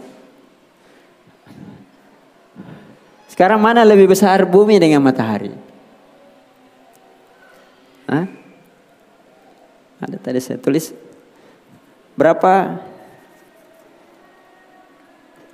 Sekarang 3.25 3.59
mana 3.59 3.83
lebih 3.83 4.07
besar 4.07 4.45
bumi 4.45 4.79
dengan 4.79 5.01
matahari? 5.01 5.51
Hah? 8.05 8.25
Ada 9.99 10.17
tadi 10.21 10.39
saya 10.39 10.61
tulis 10.61 10.93
berapa? 12.13 12.79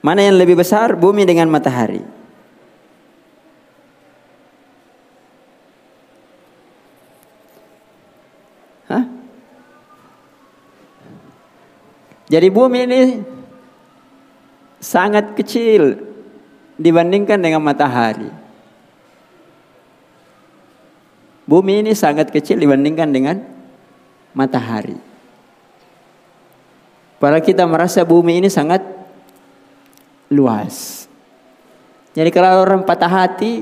Mana 0.01 0.25
yang 0.25 0.37
lebih 0.37 0.59
besar 0.59 0.93
bumi 0.93 1.25
dengan 1.25 1.47
matahari? 1.47 2.20
Jadi 12.31 12.47
bumi 12.47 12.79
ini 12.87 13.01
sangat 14.79 15.35
kecil 15.35 15.99
dibandingkan 16.79 17.37
dengan 17.43 17.59
matahari. 17.59 18.31
Bumi 21.43 21.83
ini 21.83 21.91
sangat 21.91 22.31
kecil 22.31 22.63
dibandingkan 22.63 23.11
dengan 23.11 23.43
matahari. 24.31 24.95
Para 27.19 27.43
kita 27.43 27.67
merasa 27.67 28.07
bumi 28.07 28.39
ini 28.39 28.49
sangat 28.49 28.81
luas. 30.31 31.05
Jadi 32.15 32.31
kalau 32.31 32.63
orang 32.63 32.87
patah 32.87 33.11
hati 33.11 33.61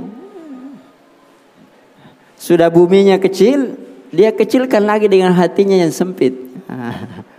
sudah 2.40 2.72
buminya 2.72 3.20
kecil, 3.20 3.89
dia 4.10 4.34
kecilkan 4.34 4.86
lagi 4.86 5.06
dengan 5.10 5.34
hatinya 5.34 5.78
yang 5.78 5.94
sempit. 5.94 6.34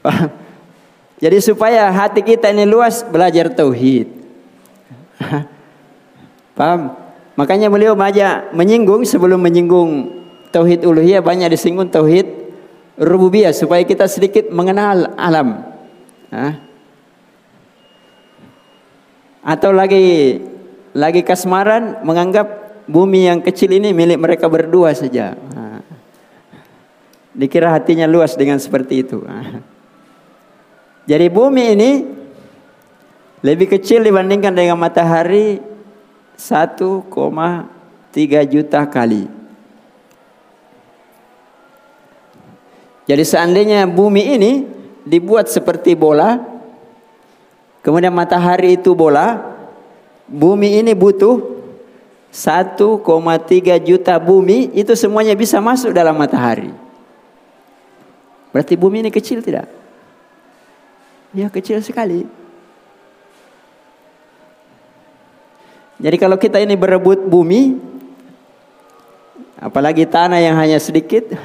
Jadi 1.22 1.38
supaya 1.44 1.92
hati 1.92 2.24
kita 2.24 2.48
ini 2.52 2.64
luas 2.64 3.04
belajar 3.04 3.52
tauhid. 3.52 4.08
Paham? 6.58 6.96
Makanya 7.36 7.72
beliau 7.72 7.96
banyak 7.96 8.52
menyinggung 8.52 9.04
sebelum 9.08 9.40
menyinggung 9.40 10.20
tauhid 10.52 10.84
uluhiyah 10.84 11.24
banyak 11.24 11.52
disinggung 11.52 11.88
tauhid 11.88 12.26
rububiyah 13.00 13.54
supaya 13.56 13.80
kita 13.84 14.04
sedikit 14.08 14.52
mengenal 14.52 15.16
alam. 15.16 15.64
Hah? 16.28 16.52
Atau 19.40 19.72
lagi 19.72 20.36
lagi 20.92 21.24
kasmaran 21.24 22.04
menganggap 22.04 22.59
bumi 22.90 23.30
yang 23.30 23.38
kecil 23.38 23.70
ini 23.70 23.94
milik 23.94 24.18
mereka 24.18 24.50
berdua 24.50 24.90
saja. 24.90 25.38
Dikira 27.30 27.70
hatinya 27.70 28.10
luas 28.10 28.34
dengan 28.34 28.58
seperti 28.58 29.06
itu. 29.06 29.22
Jadi 31.06 31.26
bumi 31.30 31.64
ini 31.78 31.90
lebih 33.40 33.78
kecil 33.78 34.02
dibandingkan 34.02 34.50
dengan 34.52 34.74
matahari 34.76 35.62
1,3 36.34 37.06
juta 38.50 38.80
kali. 38.90 39.24
Jadi 43.06 43.24
seandainya 43.26 43.90
bumi 43.90 44.22
ini 44.38 44.52
dibuat 45.02 45.50
seperti 45.50 45.98
bola, 45.98 46.38
kemudian 47.82 48.14
matahari 48.14 48.78
itu 48.78 48.94
bola, 48.94 49.40
bumi 50.30 50.78
ini 50.78 50.94
butuh 50.94 51.59
1,3 52.30 52.78
juta 53.82 54.14
bumi, 54.22 54.70
itu 54.72 54.94
semuanya 54.94 55.34
bisa 55.34 55.58
masuk 55.58 55.90
dalam 55.90 56.14
matahari. 56.14 56.70
Berarti 58.54 58.74
bumi 58.78 59.02
ini 59.02 59.10
kecil 59.10 59.42
tidak? 59.42 59.66
Ya 61.34 61.46
kecil 61.50 61.82
sekali. 61.82 62.26
Jadi 66.00 66.16
kalau 66.16 66.40
kita 66.40 66.58
ini 66.62 66.74
berebut 66.74 67.22
bumi, 67.28 67.76
apalagi 69.60 70.08
tanah 70.08 70.40
yang 70.40 70.56
hanya 70.56 70.80
sedikit, 70.80 71.28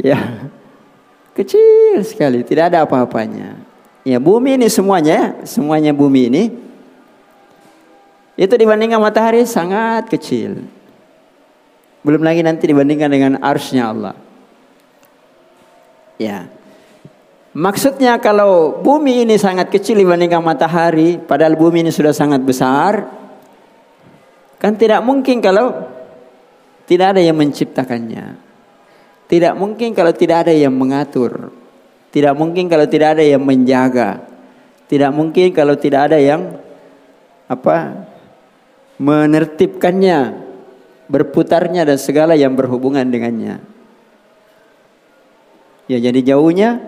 Ya. 0.00 0.52
Kecil 1.36 2.00
sekali, 2.00 2.40
tidak 2.48 2.72
ada 2.72 2.88
apa-apanya. 2.88 3.60
Ya, 4.08 4.16
bumi 4.16 4.56
ini 4.56 4.72
semuanya, 4.72 5.36
semuanya 5.44 5.92
bumi 5.92 6.32
ini 6.32 6.42
itu 8.36 8.52
dibandingkan 8.52 9.00
matahari 9.00 9.48
sangat 9.48 10.12
kecil. 10.12 10.60
Belum 12.04 12.20
lagi 12.20 12.44
nanti 12.44 12.68
dibandingkan 12.68 13.08
dengan 13.08 13.32
arsnya 13.40 13.90
Allah. 13.90 14.14
Ya. 16.20 16.46
Maksudnya 17.56 18.20
kalau 18.20 18.76
bumi 18.84 19.24
ini 19.24 19.40
sangat 19.40 19.72
kecil 19.72 19.96
dibandingkan 20.04 20.44
matahari, 20.44 21.16
padahal 21.16 21.56
bumi 21.56 21.88
ini 21.88 21.90
sudah 21.90 22.12
sangat 22.12 22.44
besar, 22.44 23.08
kan 24.60 24.76
tidak 24.76 25.00
mungkin 25.00 25.40
kalau 25.40 25.72
tidak 26.84 27.16
ada 27.16 27.20
yang 27.24 27.34
menciptakannya. 27.40 28.36
Tidak 29.26 29.56
mungkin 29.58 29.96
kalau 29.96 30.12
tidak 30.12 30.46
ada 30.46 30.54
yang 30.54 30.70
mengatur. 30.76 31.50
Tidak 32.14 32.36
mungkin 32.36 32.70
kalau 32.70 32.86
tidak 32.86 33.18
ada 33.18 33.24
yang 33.26 33.42
menjaga. 33.42 34.22
Tidak 34.86 35.10
mungkin 35.10 35.50
kalau 35.50 35.74
tidak 35.74 36.12
ada 36.12 36.18
yang 36.22 36.54
apa 37.50 38.06
menertibkannya, 38.96 40.44
berputarnya 41.06 41.84
dan 41.84 41.98
segala 42.00 42.34
yang 42.34 42.56
berhubungan 42.56 43.04
dengannya. 43.06 43.60
Ya 45.86 45.98
jadi 46.02 46.34
jauhnya 46.34 46.82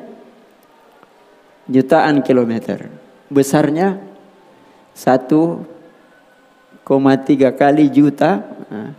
jutaan 1.71 2.25
kilometer. 2.27 2.91
Besarnya 3.31 4.01
1,3 4.97 5.63
kali 7.55 7.85
juta. 7.93 8.43
Nah, 8.73 8.91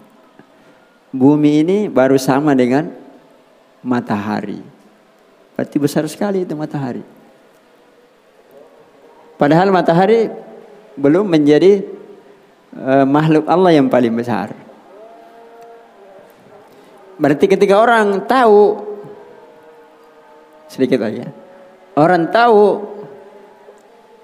bumi 1.12 1.66
ini 1.66 1.78
baru 1.92 2.16
sama 2.16 2.56
dengan 2.56 2.94
matahari. 3.84 4.62
Berarti 5.58 5.76
besar 5.76 6.08
sekali 6.08 6.48
itu 6.48 6.56
matahari. 6.56 7.04
Padahal 9.36 9.76
matahari 9.76 10.32
belum 10.96 11.28
menjadi 11.28 11.84
uh, 12.76 13.06
makhluk 13.06 13.46
Allah 13.50 13.72
yang 13.74 13.88
paling 13.88 14.14
besar. 14.14 14.54
Berarti 17.20 17.46
ketika 17.52 17.76
orang 17.76 18.24
tahu 18.24 18.80
sedikit 20.70 21.04
aja. 21.04 21.28
Orang 21.98 22.32
tahu 22.32 22.80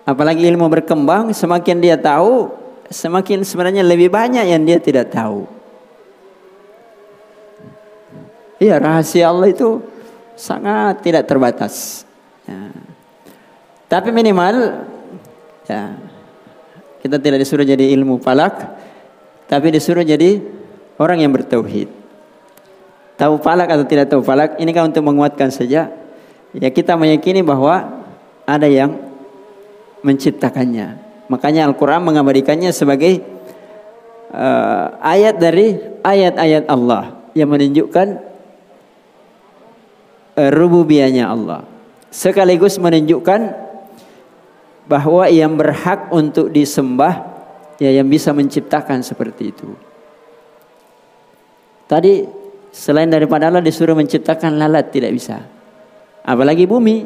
apalagi 0.08 0.48
ilmu 0.48 0.70
berkembang, 0.70 1.34
semakin 1.36 1.82
dia 1.82 1.98
tahu, 2.00 2.54
semakin 2.88 3.42
sebenarnya 3.44 3.84
lebih 3.84 4.14
banyak 4.14 4.46
yang 4.48 4.64
dia 4.64 4.80
tidak 4.80 5.12
tahu. 5.12 5.50
Iya 8.56 8.80
rahasia 8.80 9.28
Allah 9.28 9.52
itu 9.52 9.84
sangat 10.40 11.04
tidak 11.04 11.28
terbatas. 11.28 12.08
Ya. 12.48 12.72
Tapi 13.92 14.16
minimal 14.16 14.88
ya 15.68 16.05
kita 17.06 17.22
tidak 17.22 17.46
disuruh 17.46 17.62
jadi 17.62 17.94
ilmu 17.94 18.18
falak, 18.18 18.74
tapi 19.46 19.70
disuruh 19.70 20.02
jadi 20.02 20.42
orang 20.98 21.22
yang 21.22 21.30
bertauhid. 21.30 21.86
Tahu 23.22 23.38
falak 23.46 23.70
atau 23.70 23.86
tidak 23.86 24.10
tahu 24.10 24.26
falak, 24.26 24.58
ini 24.58 24.74
kan 24.74 24.90
untuk 24.90 25.06
menguatkan 25.06 25.54
saja. 25.54 25.94
Ya 26.58 26.70
kita 26.74 26.98
meyakini 26.98 27.46
bahwa 27.46 28.02
ada 28.50 28.66
yang 28.66 28.98
menciptakannya. 30.02 30.98
Makanya 31.30 31.70
Al-Quran 31.70 32.02
mengabadikannya 32.02 32.74
sebagai 32.74 33.22
uh, 34.34 34.98
ayat 35.06 35.38
dari 35.38 35.78
ayat-ayat 36.02 36.66
Allah 36.66 37.22
yang 37.38 37.54
menunjukkan 37.54 38.36
Eh, 40.36 40.52
rububiyahnya 40.52 41.32
Allah. 41.32 41.64
Sekaligus 42.12 42.76
menunjukkan 42.76 43.65
bahwa 44.86 45.26
yang 45.30 45.58
berhak 45.58 46.14
untuk 46.14 46.54
disembah 46.54 47.26
ya 47.82 47.92
yang 47.92 48.08
bisa 48.08 48.32
menciptakan 48.32 49.02
seperti 49.02 49.52
itu. 49.52 49.70
Tadi 51.86 52.26
selain 52.74 53.10
daripada 53.10 53.50
Allah 53.50 53.62
disuruh 53.62 53.94
menciptakan 53.98 54.58
lalat 54.58 54.90
tidak 54.90 55.14
bisa. 55.14 55.42
Apalagi 56.26 56.66
bumi, 56.66 57.06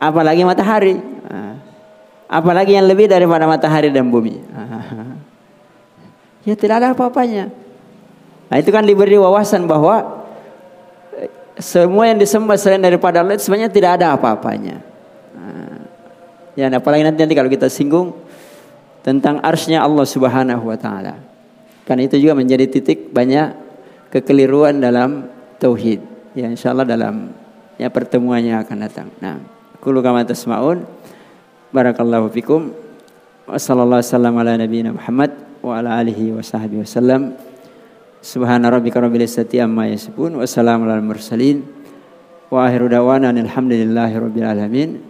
apalagi 0.00 0.42
matahari. 0.44 0.96
Ah. 1.28 1.56
Apalagi 2.30 2.78
yang 2.78 2.86
lebih 2.86 3.10
daripada 3.10 3.44
matahari 3.44 3.90
dan 3.90 4.08
bumi. 4.08 4.38
Ya 6.40 6.56
tidak 6.56 6.80
ada 6.80 6.96
apa-apanya. 6.96 7.52
Nah 8.48 8.56
itu 8.56 8.72
kan 8.72 8.80
diberi 8.80 9.20
wawasan 9.20 9.68
bahwa 9.68 10.24
semua 11.60 12.08
yang 12.08 12.16
disembah 12.16 12.56
selain 12.56 12.80
daripada 12.80 13.20
Allah 13.20 13.36
sebenarnya 13.36 13.68
tidak 13.68 14.00
ada 14.00 14.16
apa-apanya. 14.16 14.80
Nah, 16.58 16.66
ya, 16.66 16.78
apalagi 16.78 17.06
nanti, 17.06 17.22
nanti 17.22 17.34
kalau 17.38 17.50
kita 17.50 17.70
singgung 17.70 18.14
tentang 19.00 19.40
arsnya 19.40 19.80
Allah 19.86 20.04
Subhanahu 20.04 20.66
wa 20.66 20.76
taala. 20.76 21.14
Kan 21.86 21.98
itu 22.02 22.20
juga 22.20 22.36
menjadi 22.36 22.68
titik 22.70 23.10
banyak 23.10 23.54
kekeliruan 24.12 24.78
dalam 24.78 25.30
tauhid. 25.58 26.02
Ya 26.36 26.46
insyaallah 26.46 26.86
dalam 26.86 27.34
ya 27.80 27.88
pertemuannya 27.90 28.60
akan 28.62 28.76
datang. 28.78 29.08
Nah, 29.18 29.40
kullu 29.82 30.04
kama 30.04 30.22
tasmaun. 30.26 30.86
Barakallahu 31.70 32.30
fikum. 32.34 32.74
Wassalamualaikum 33.50 34.38
warahmatullahi 34.38 34.94
Muhammad 34.94 35.30
wa 35.58 35.78
ala 35.78 35.98
alihi 35.98 36.30
wa 36.30 36.42
sahbihi 36.42 36.86
wasallam. 36.86 37.34
Subhana 38.20 38.68
rabbika 38.68 39.00
rabbil 39.00 39.24
izzati 39.24 39.58
amma 39.58 39.88
yasifun 39.88 40.36
wa 40.36 40.44
salamun 40.44 40.92
mursalin 41.02 41.64
wa 42.52 42.68
akhiru 42.68 42.92
da'wana 42.92 43.32
alhamdulillahi 43.32 44.14
rabbil 44.20 44.46
alamin. 44.46 45.09